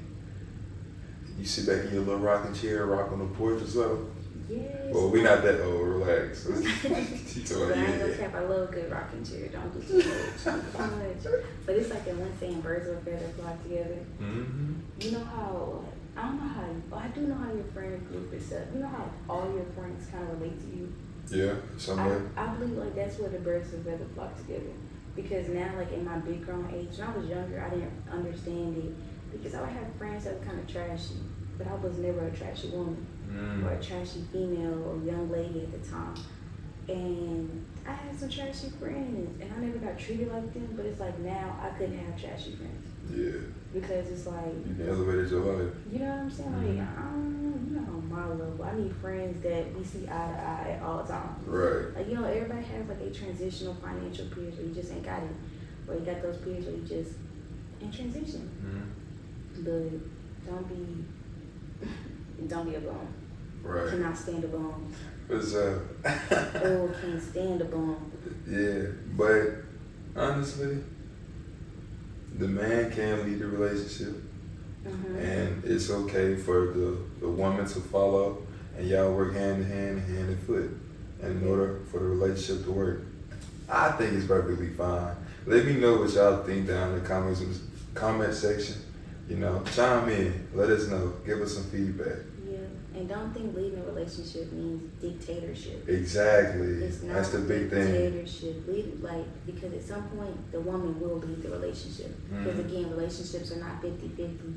You 1.40 1.46
sit 1.46 1.66
back 1.66 1.86
in 1.86 1.94
your 1.94 2.04
little 2.04 2.20
rocking 2.20 2.54
chair, 2.54 2.86
rock 2.86 3.12
on 3.14 3.20
the 3.20 3.26
porch 3.26 3.62
or 3.62 3.68
something. 3.68 4.08
Yes. 4.50 4.94
Well, 4.94 5.10
we 5.10 5.24
not 5.24 5.42
that 5.44 5.64
old. 5.64 5.88
Relax. 5.88 6.44
told 6.44 7.70
But 7.70 7.78
I 7.78 7.82
yeah. 7.82 8.18
cap. 8.18 8.36
I 8.36 8.40
love 8.42 8.70
a 8.70 8.72
good 8.72 8.92
rocking 8.92 9.24
chair. 9.24 9.48
Don't 9.48 9.74
do 9.74 9.88
too 9.88 9.98
much. 9.98 10.44
Too 10.44 10.52
much. 10.52 11.42
But 11.66 11.76
it's 11.76 11.90
like 11.90 12.06
that 12.06 12.16
one 12.16 12.32
saying, 12.40 12.62
"Birds 12.62 12.88
of 12.88 12.98
a 12.98 13.02
feather 13.02 13.30
flock 13.38 13.62
together." 13.64 14.00
Mm-hmm. 14.22 14.74
You 15.00 15.12
know 15.12 15.24
how? 15.24 15.84
I 16.18 16.22
don't 16.24 16.36
know 16.38 16.50
how. 16.50 16.66
Well, 16.92 17.00
I 17.00 17.08
do 17.08 17.22
know 17.22 17.36
how 17.36 17.54
your 17.54 17.64
friend 17.66 18.08
group 18.08 18.34
is 18.34 18.46
set. 18.46 18.68
You 18.74 18.82
know 18.82 18.88
how 18.88 19.10
all 19.30 19.52
your 19.54 19.66
friends 19.76 20.08
kind 20.08 20.24
of 20.24 20.42
relate 20.42 20.60
to 20.60 20.78
you. 20.78 20.94
Yeah, 21.30 21.54
I, 21.54 21.80
somewhere. 21.80 22.30
I 22.36 22.48
believe 22.48 22.78
like 22.78 22.96
that's 22.96 23.18
where 23.20 23.30
the 23.30 23.40
birds 23.40 23.74
of 23.74 23.88
a 23.88 23.92
feather 23.92 24.06
flock 24.14 24.36
together. 24.38 24.74
Because 25.16 25.48
now, 25.50 25.72
like 25.78 25.92
in 25.94 26.04
my 26.04 26.18
big 26.18 26.46
grown 26.46 26.70
age, 26.74 26.98
when 26.98 27.08
I 27.08 27.18
was 27.18 27.28
younger, 27.30 27.64
I 27.64 27.70
didn't 27.70 27.92
understand 28.12 28.78
it. 28.78 28.94
Because 29.32 29.56
I 29.56 29.62
would 29.62 29.70
have 29.70 29.96
friends 29.98 30.26
that 30.26 30.40
were 30.40 30.46
kind 30.46 30.60
of 30.60 30.68
trashy, 30.68 31.16
but 31.64 31.72
I 31.72 31.76
was 31.76 31.98
never 31.98 32.28
a 32.28 32.32
trashy 32.32 32.70
woman 32.70 33.06
Mm. 33.32 33.66
or 33.66 33.74
a 33.74 33.82
trashy 33.82 34.22
female 34.32 34.84
or 34.84 35.04
young 35.06 35.32
lady 35.32 35.62
at 35.62 35.72
the 35.72 35.90
time. 35.90 36.14
And 36.88 37.66
I 37.88 37.92
had 37.94 38.20
some 38.20 38.30
trashy 38.30 38.70
friends, 38.70 39.42
and 39.42 39.52
I 39.52 39.60
never 39.66 39.80
got 39.80 39.98
treated 39.98 40.32
like 40.32 40.54
them. 40.54 40.68
But 40.76 40.86
it's 40.86 41.00
like 41.00 41.18
now 41.20 41.58
I 41.62 41.70
couldn't 41.78 41.98
have 41.98 42.20
trashy 42.22 42.52
friends 42.52 42.86
Yeah, 43.10 43.40
because 43.74 44.10
it's 44.12 44.28
like 44.28 44.54
you 44.68 44.76
can 44.76 44.88
elevate 44.90 45.32
your 45.32 45.40
life. 45.42 45.74
you 45.92 46.00
know 46.00 46.06
what 46.06 46.20
I'm 46.20 46.32
saying? 46.32 46.50
Mhm. 46.52 46.78
Like 46.78 46.88
I 46.88 47.02
don't, 47.02 47.68
you 47.72 47.80
know, 47.80 47.88
on 47.98 48.10
my 48.10 48.28
level, 48.28 48.64
I 48.64 48.76
need 48.78 48.94
friends 48.98 49.42
that 49.42 49.76
we 49.76 49.84
see 49.84 50.04
eye 50.06 50.08
to 50.08 50.14
eye 50.14 50.72
at 50.78 50.84
all 50.84 51.04
times. 51.04 51.48
Right. 51.48 51.96
Like 51.96 52.08
you 52.10 52.16
know, 52.16 52.26
everybody 52.26 52.64
has 52.66 52.88
like 52.88 53.02
a 53.02 53.10
transitional 53.10 53.74
financial 53.76 54.26
period 54.28 54.58
where 54.58 54.68
you 54.68 54.74
just 54.76 54.92
ain't 54.92 55.04
got 55.06 55.24
it, 55.24 55.36
or 55.88 55.96
you 55.96 56.02
got 56.02 56.22
those 56.22 56.38
periods 56.38 56.66
where 56.68 56.76
you 56.76 56.84
just 56.84 57.14
in 57.82 57.90
transition. 57.92 58.48
Mm-hmm. 58.62 59.64
But 59.64 60.46
don't 60.52 60.68
be, 60.68 61.06
don't 62.48 62.70
be 62.70 62.76
alone. 62.76 63.14
Right. 63.62 63.90
Cannot 63.90 64.18
stand 64.18 64.44
alone. 64.44 64.94
What's 65.28 65.56
up? 65.56 65.82
or 66.64 66.96
can't 67.02 67.22
stand 67.22 67.62
alone. 67.62 68.12
Yeah, 68.48 68.88
but 69.16 69.64
honestly, 70.16 70.78
the 72.38 72.48
man 72.48 72.92
can 72.92 73.24
lead 73.24 73.40
the 73.40 73.48
relationship, 73.48 74.16
hmm 74.84 75.18
and 75.18 75.64
it's 75.64 75.90
okay 75.90 76.36
for 76.36 76.68
the, 76.68 76.98
the 77.22 77.30
woman 77.30 77.66
to 77.66 77.80
follow, 77.80 78.46
and 78.78 78.88
y'all 78.88 79.14
work 79.14 79.34
hand 79.34 79.64
in 79.64 79.70
hand, 79.70 80.00
hand 80.02 80.30
in 80.30 80.38
foot, 80.40 80.70
and 81.22 81.42
in 81.42 81.48
order 81.48 81.80
for 81.90 82.00
the 82.00 82.06
relationship 82.06 82.66
to 82.66 82.72
work. 82.72 83.02
I 83.70 83.92
think 83.92 84.14
it's 84.14 84.26
perfectly 84.26 84.70
fine. 84.70 85.16
Let 85.46 85.66
me 85.66 85.74
know 85.76 85.98
what 85.98 86.14
y'all 86.14 86.44
think 86.44 86.68
down 86.68 86.94
in 86.94 87.02
the 87.02 87.08
comments 87.08 87.42
comment 87.94 88.34
section. 88.34 88.76
You 89.30 89.38
know, 89.38 89.64
chime 89.74 90.10
in, 90.10 90.48
let 90.54 90.70
us 90.70 90.88
know, 90.90 91.14
give 91.26 91.42
us 91.42 91.54
some 91.56 91.64
feedback. 91.66 92.18
Yeah, 92.46 92.58
and 92.94 93.08
don't 93.08 93.34
think 93.34 93.56
leading 93.56 93.80
a 93.80 93.84
relationship 93.86 94.52
means 94.52 94.84
dictatorship. 95.02 95.88
Exactly, 95.88 96.68
It's 96.84 97.02
not 97.04 97.16
that's 97.16 97.30
the 97.30 97.40
big 97.40 97.70
thing. 97.70 97.92
dictatorship. 97.94 98.68
Lead 98.68 99.02
like 99.02 99.26
because 99.46 99.74
at 99.74 99.84
some 99.84 100.04
point 100.10 100.52
the 100.52 100.60
woman 100.60 101.00
will 101.00 101.18
lead 101.20 101.42
the 101.42 101.50
relationship. 101.50 102.14
Because 102.30 102.60
Mhm. 102.60 102.66
again, 102.70 102.90
relationships 102.92 103.52
are 103.54 103.60
not 103.60 103.82
50-50. 103.82 104.54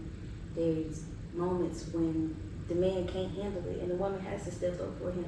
There's 0.56 1.02
moments 1.34 1.84
when 1.92 2.34
the 2.68 2.74
man 2.74 3.06
can't 3.06 3.30
handle 3.32 3.62
it 3.70 3.80
and 3.82 3.90
the 3.90 3.94
woman 3.94 4.18
has 4.20 4.44
to 4.46 4.50
step 4.50 4.80
up 4.80 4.98
for 4.98 5.12
him. 5.12 5.26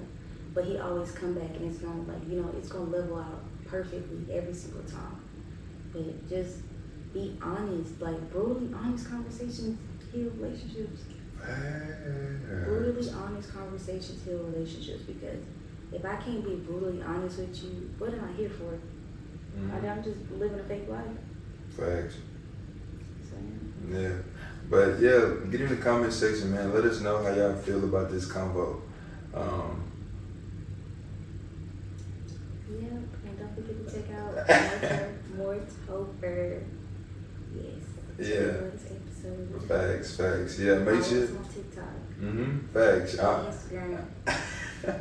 But 0.53 0.65
he 0.65 0.79
always 0.79 1.13
come 1.13 1.35
back 1.35 1.51
and 1.55 1.71
it's 1.71 1.79
gonna 1.79 2.03
like, 2.09 2.29
you 2.29 2.41
know, 2.43 2.51
it's 2.59 2.69
gonna 2.69 2.91
level 2.91 3.19
out 3.19 3.41
perfectly 3.67 4.27
every 4.33 4.55
single 4.55 4.83
time. 4.83 5.21
But 5.93 6.29
just 6.29 6.57
be 7.13 7.37
honest, 7.43 8.01
like 8.01 8.31
brutally 8.31 8.71
honest 8.75 9.09
conversations 9.09 9.79
heal 10.13 10.31
relationships. 10.39 11.03
Brutally 12.65 13.11
honest 13.11 13.53
conversations 13.53 14.25
heal 14.25 14.39
relationships 14.39 15.03
because 15.03 15.41
if 15.93 16.05
I 16.05 16.17
can't 16.17 16.45
be 16.45 16.57
brutally 16.57 17.03
honest 17.03 17.39
with 17.39 17.63
you, 17.63 17.91
what 17.99 18.13
am 18.13 18.25
I 18.25 18.33
here 18.37 18.51
for? 18.51 18.79
Mhm. 19.59 19.91
I'm 19.91 20.05
just 20.05 20.19
living 20.39 20.59
a 20.59 20.63
fake 20.65 20.89
life. 20.89 21.07
Facts. 21.71 22.17
So, 23.29 23.37
Yeah. 23.91 24.13
But 24.71 25.01
yeah, 25.01 25.35
get 25.51 25.63
in 25.63 25.69
the 25.69 25.77
comment 25.77 26.13
section, 26.13 26.51
man. 26.53 26.75
Let 26.75 26.85
us 26.85 27.01
know 27.01 27.23
how 27.23 27.33
y'all 27.33 27.57
feel 27.57 27.83
about 27.85 28.11
this 28.11 28.27
convo. 28.27 28.81
Um, 29.35 29.83
Yep, 32.71 32.93
and 33.25 33.39
don't 33.39 33.55
forget 33.55 33.87
to 33.87 33.95
check 33.95 34.11
out 34.15 34.35
more 35.37 35.57
Mortober. 35.89 36.63
Yes. 38.19 38.31
Yeah. 38.31 38.53
Facts, 39.69 40.17
facts. 40.17 40.59
Yeah, 40.59 40.79
make 40.79 41.05
sure. 41.05 41.27
Mm-hmm. 41.27 42.67
Facts. 42.69 43.19
I, 43.19 43.51
Instagram. 43.51 44.05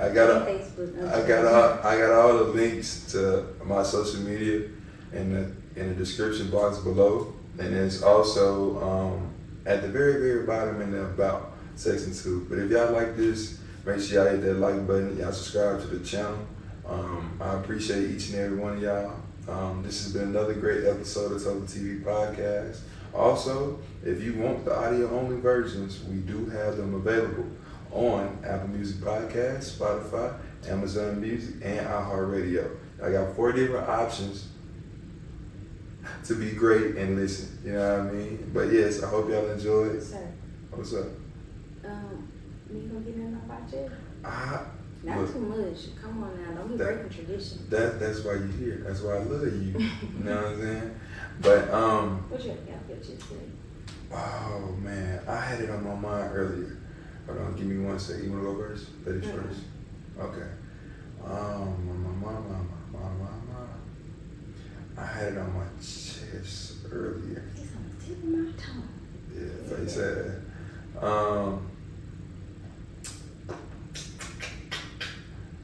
I 0.00 0.08
got 0.10 0.30
a, 0.30 0.44
Facebook. 0.46 1.12
I 1.12 1.28
got 1.28 1.44
all, 1.44 1.86
I 1.86 1.98
got 1.98 2.12
all 2.12 2.38
the 2.38 2.44
links 2.44 3.12
to 3.12 3.46
my 3.64 3.82
social 3.82 4.20
media 4.20 4.68
in 5.12 5.32
the 5.32 5.80
in 5.80 5.88
the 5.88 5.94
description 5.94 6.50
box 6.50 6.78
below, 6.78 7.34
and 7.58 7.74
it's 7.74 8.02
also 8.02 8.80
um, 8.82 9.34
at 9.66 9.82
the 9.82 9.88
very 9.88 10.14
very 10.14 10.46
bottom 10.46 10.80
in 10.80 10.92
the 10.92 11.04
about 11.04 11.52
section 11.76 12.14
too. 12.14 12.46
But 12.48 12.58
if 12.58 12.70
y'all 12.70 12.92
like 12.92 13.16
this, 13.16 13.58
make 13.84 14.00
sure 14.00 14.24
y'all 14.24 14.32
hit 14.32 14.42
that 14.42 14.54
like 14.54 14.86
button. 14.86 15.18
Y'all 15.18 15.32
subscribe 15.32 15.80
to 15.82 15.86
the 15.88 16.04
channel. 16.04 16.38
Um, 16.86 17.38
I 17.40 17.54
appreciate 17.54 18.10
each 18.10 18.30
and 18.30 18.38
every 18.38 18.56
one 18.56 18.76
of 18.76 18.82
y'all. 18.82 19.16
Um, 19.48 19.82
this 19.82 20.04
has 20.04 20.12
been 20.12 20.24
another 20.28 20.52
great 20.54 20.84
episode 20.84 21.32
of 21.32 21.42
Total 21.42 21.62
TV 21.62 22.02
Podcast. 22.02 22.80
Also, 23.14 23.78
if 24.04 24.22
you 24.22 24.34
want 24.34 24.64
the 24.64 24.76
audio 24.76 25.10
only 25.18 25.40
versions, 25.40 26.04
we 26.04 26.16
do 26.18 26.46
have 26.50 26.76
them 26.76 26.94
available 26.94 27.46
on 27.90 28.38
Apple 28.44 28.68
Music 28.68 28.96
Podcast, 28.98 29.78
Spotify, 29.78 30.34
Amazon 30.68 31.20
Music, 31.20 31.54
and 31.62 31.86
iHeartRadio. 31.86 32.70
I 33.02 33.10
got 33.10 33.34
four 33.34 33.52
different 33.52 33.88
options 33.88 34.48
to 36.24 36.34
be 36.34 36.50
great 36.50 36.96
and 36.96 37.16
listen. 37.16 37.58
You 37.64 37.72
know 37.72 37.98
what 38.04 38.08
I 38.08 38.12
mean? 38.12 38.50
But 38.52 38.70
yes, 38.72 39.02
I 39.02 39.08
hope 39.08 39.30
y'all 39.30 39.48
enjoyed. 39.50 40.02
Sir, 40.02 40.28
What's 40.70 40.92
up? 40.94 41.06
um, 41.86 42.28
you 42.70 42.80
gonna 42.82 43.00
get 43.00 43.14
in 43.14 43.40
our 43.48 43.70
chair? 43.70 43.90
I, 44.22 44.60
Not 45.04 45.18
Look. 45.20 45.32
too 45.32 45.40
much. 45.40 45.78
Come 46.02 46.22
on 46.24 46.42
now, 46.42 46.50
don't 46.60 46.68
be 46.68 46.76
That- 46.76 47.02
breaking 47.02 47.24
tradition. 47.26 47.58
that 47.70 48.00
that's 48.00 48.20
why 48.24 48.32
you're 48.34 48.46
here. 48.48 48.82
That's 48.86 49.00
why 49.00 49.14
I 49.16 49.22
love 49.22 49.42
you. 49.44 49.50
you 49.78 50.24
know 50.24 50.36
what 50.36 50.46
I'm 50.46 50.60
saying? 50.60 51.00
But 51.40 51.70
um, 51.72 52.18
What 52.28 52.42
you 52.44 52.50
got 52.50 53.06
your 53.08 53.18
oh 54.12 54.76
man, 54.82 55.20
I 55.28 55.36
had 55.40 55.60
it 55.60 55.70
on 55.70 55.84
my 55.84 55.94
mind 55.94 56.30
earlier. 56.34 56.76
Hold 57.26 57.38
on, 57.38 57.56
give 57.56 57.66
me 57.66 57.84
one 57.84 57.98
second. 57.98 58.24
You 58.24 58.32
wanna 58.32 58.42
go 58.44 58.56
first? 58.56 58.86
Ladies 59.06 59.24
Mhm. 59.30 59.42
first. 59.44 59.60
Okay. 60.18 60.48
Um, 61.24 61.86
my, 61.86 62.30
my, 62.32 62.32
my, 62.32 62.40
my, 62.40 62.58
my, 62.92 63.08
my, 63.08 63.30
my. 64.96 65.02
I 65.02 65.06
had 65.06 65.32
it 65.34 65.38
on 65.38 65.54
my 65.54 65.64
chest 65.80 66.76
earlier. 66.90 67.44
It's 67.54 67.70
on 67.76 67.84
the 67.98 68.04
tip 68.04 68.22
of 68.22 68.28
my 68.30 68.52
tongue. 68.56 68.88
Yeah, 69.32 69.76
face 69.76 69.98
ass. 69.98 71.02
Um, 71.04 71.66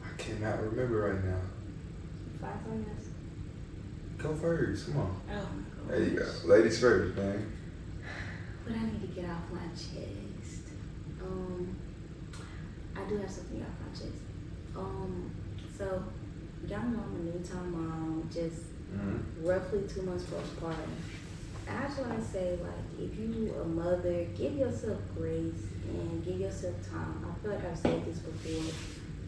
I 0.04 0.22
cannot 0.44 0.62
remember 0.62 1.10
right 1.10 1.24
now. 1.24 1.40
Five. 2.40 2.58
Go 4.18 4.34
first. 4.34 4.86
Come 4.86 4.96
on. 4.98 5.20
Oh 5.30 5.48
my 5.86 5.90
There 5.90 6.02
you 6.04 6.18
go. 6.18 6.30
Ladies 6.44 6.78
first, 6.80 7.16
man. 7.16 7.50
What 8.64 8.76
I 8.76 8.84
need 8.84 9.00
to 9.00 9.06
get 9.08 9.30
off 9.30 9.42
my 9.52 9.66
chest. 9.74 10.68
Um, 11.22 11.76
I 12.96 13.08
do 13.08 13.18
have 13.18 13.30
something 13.30 13.60
off 13.62 13.68
my 13.86 13.92
chest. 13.98 14.20
Um, 14.76 15.30
so 15.76 16.04
y'all 16.68 16.82
know 16.88 17.00
I'm 17.04 17.16
a 17.16 17.36
new 17.38 17.44
time 17.44 17.72
mom, 17.72 18.28
just 18.32 18.62
Mm-hmm. 18.94 19.44
roughly 19.48 19.80
two 19.92 20.02
months 20.02 20.22
postpartum. 20.24 20.76
I 21.68 21.86
just 21.88 21.98
want 21.98 22.16
to 22.16 22.24
say, 22.24 22.56
like, 22.62 23.00
if 23.10 23.18
you 23.18 23.52
a 23.60 23.64
mother, 23.64 24.24
give 24.36 24.54
yourself 24.54 25.00
grace 25.16 25.64
and 25.88 26.24
give 26.24 26.38
yourself 26.38 26.74
time. 26.88 27.26
I 27.28 27.42
feel 27.42 27.50
like 27.56 27.64
I've 27.64 27.76
said 27.76 28.04
this 28.06 28.18
before, 28.20 28.72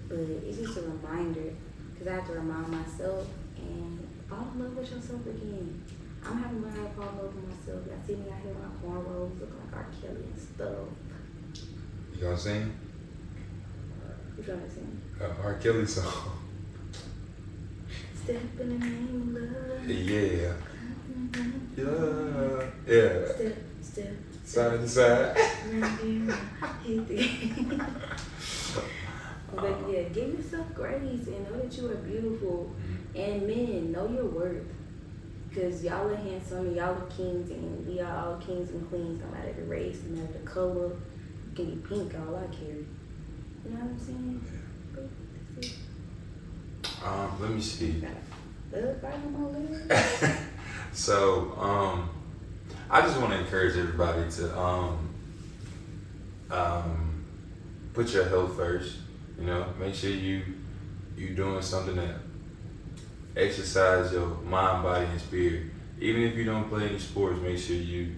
but 0.08 0.18
it's 0.18 0.58
just 0.58 0.76
a 0.78 0.82
reminder 0.82 1.52
because 1.92 2.08
I 2.08 2.14
have 2.16 2.26
to 2.26 2.32
remind 2.34 2.68
myself 2.68 3.26
and 3.58 4.06
fall 4.28 4.48
in 4.54 4.62
love 4.62 4.76
with 4.76 4.90
yourself 4.90 5.26
again. 5.26 5.82
I'm 6.24 6.38
having 6.42 6.60
to 6.62 6.66
learn 6.68 6.76
how 6.76 6.82
to 6.84 6.88
fall 6.90 7.08
in 7.10 7.16
love 7.18 7.34
with 7.34 7.48
myself. 7.48 7.80
I 7.86 8.06
see 8.06 8.16
me 8.16 8.30
out 8.30 8.40
here 8.42 8.52
with 8.52 8.62
my 8.62 8.68
cornrows 8.82 9.40
looking 9.40 9.56
like 9.72 9.76
R. 9.76 9.86
Kelly 10.00 10.24
and 10.24 10.38
stuff. 10.38 10.88
You 12.14 12.20
gonna 12.22 12.38
sing 12.38 12.72
You 14.36 14.42
trying 14.44 14.60
to 14.60 14.70
sing? 14.70 15.00
a 15.20 15.42
R. 15.42 15.54
Kelly 15.54 15.86
song? 15.86 16.32
Step 18.24 18.42
in 18.60 18.68
the 18.68 18.86
name 18.86 19.36
of 19.36 19.42
love. 19.42 19.88
Yeah. 19.88 20.52
Mm-hmm. 21.12 21.50
Yeah. 21.76 22.94
Yeah. 22.94 23.26
Step, 23.34 23.56
step, 23.82 24.14
Side 24.44 24.80
to 24.80 24.88
side. 24.88 25.36
give 30.16 30.34
yourself 30.34 30.74
grace 30.74 31.26
and 31.26 31.44
know 31.44 31.60
that 31.60 31.76
you 31.76 31.90
are 31.90 31.96
beautiful. 31.96 32.72
And 33.14 33.46
men, 33.46 33.92
know 33.92 34.08
your 34.08 34.24
worth. 34.24 34.64
Because 35.48 35.84
y'all 35.84 36.08
are 36.08 36.16
handsome 36.16 36.66
and 36.66 36.76
y'all 36.76 36.94
are 36.94 37.06
kings 37.16 37.50
and 37.50 37.86
we 37.86 38.00
are 38.00 38.26
all 38.26 38.36
kings 38.36 38.70
and 38.70 38.88
queens 38.88 39.20
no 39.20 39.26
matter 39.30 39.52
the 39.52 39.64
race, 39.64 40.00
no 40.08 40.20
matter 40.20 40.38
the 40.38 40.46
color. 40.46 40.88
You 40.88 41.54
can 41.54 41.64
be 41.66 41.88
pink, 41.88 42.14
all 42.14 42.36
I 42.36 42.46
care. 42.54 42.76
You 42.76 43.70
know 43.70 43.76
what 43.76 43.90
I'm 43.90 43.98
saying? 43.98 44.44
Um, 47.04 47.40
let 47.40 47.50
me 47.50 47.60
see. 47.60 47.92
Got 47.92 48.10
a 48.10 48.94
thug 48.94 49.02
right 49.02 49.14
on 49.14 49.88
my 49.88 49.94
leg. 49.94 50.36
So, 50.92 51.52
um, 51.60 52.08
I 52.88 53.02
just 53.02 53.20
want 53.20 53.30
to 53.32 53.38
encourage 53.38 53.76
everybody 53.76 54.30
to 54.30 54.58
um, 54.58 55.08
um, 56.50 57.24
put 57.92 58.14
your 58.14 58.26
health 58.26 58.56
first. 58.56 58.96
You 59.38 59.46
know, 59.46 59.66
make 59.78 59.94
sure 59.94 60.10
you 60.10 60.42
you 61.16 61.34
doing 61.34 61.62
something 61.62 61.96
that 61.96 62.16
exercise 63.36 64.12
your 64.12 64.26
mind, 64.26 64.82
body, 64.82 65.06
and 65.06 65.20
spirit. 65.20 65.62
Even 66.00 66.22
if 66.22 66.34
you 66.36 66.44
don't 66.44 66.68
play 66.68 66.88
any 66.88 66.98
sports, 66.98 67.40
make 67.40 67.58
sure 67.58 67.76
you 67.76 68.14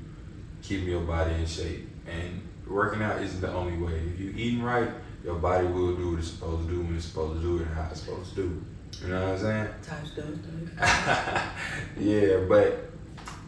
keep 0.62 0.84
your 0.84 1.00
body 1.00 1.34
in 1.34 1.46
shape. 1.46 1.88
And 2.06 2.42
working 2.66 3.02
out 3.02 3.20
isn't 3.20 3.40
the 3.40 3.52
only 3.52 3.76
way. 3.76 4.00
If 4.14 4.20
you 4.20 4.32
eating 4.36 4.62
right, 4.62 4.88
your 5.24 5.36
body 5.36 5.66
will 5.66 5.94
do 5.94 6.10
what 6.10 6.18
it's 6.18 6.28
supposed 6.28 6.68
to 6.68 6.74
do 6.74 6.80
when 6.80 6.96
it's 6.96 7.06
supposed 7.06 7.40
to 7.40 7.46
do 7.46 7.56
it 7.58 7.62
and 7.62 7.74
how 7.74 7.88
it's 7.90 8.00
supposed 8.00 8.30
to 8.30 8.36
do. 8.36 8.64
You 9.02 9.08
know 9.08 9.22
what 9.22 9.32
I'm 9.34 9.38
saying? 9.38 9.68
Times 9.86 10.14
those 10.16 10.38
yeah, 12.00 12.38
but 12.48 12.90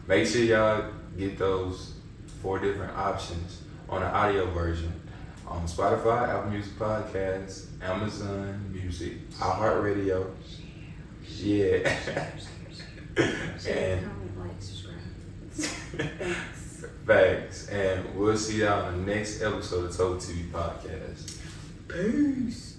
make 0.07 0.27
sure 0.27 0.43
y'all 0.43 0.91
get 1.17 1.37
those 1.37 1.93
four 2.41 2.59
different 2.59 2.97
options 2.97 3.61
on 3.89 4.01
the 4.01 4.07
audio 4.07 4.49
version 4.51 5.00
on 5.51 5.67
Spotify, 5.67 6.29
Apple 6.29 6.51
Music 6.51 6.73
Podcasts, 6.79 7.65
Amazon 7.81 8.71
Music, 8.71 9.29
iHeartRadio. 9.31 10.31
Yeah. 11.37 11.95
Share, 13.59 13.97
and 13.97 14.05
comment, 14.05 14.39
like, 14.39 14.61
subscribe. 14.61 14.95
Thanks. 15.51 16.85
facts. 17.05 17.67
And 17.67 18.15
we'll 18.15 18.37
see 18.37 18.61
y'all 18.61 18.89
in 18.89 19.05
the 19.05 19.15
next 19.15 19.41
episode 19.41 19.85
of 19.85 19.97
Total 19.97 20.17
TV 20.17 20.49
Podcast. 20.49 21.37
Peace. 21.87 22.70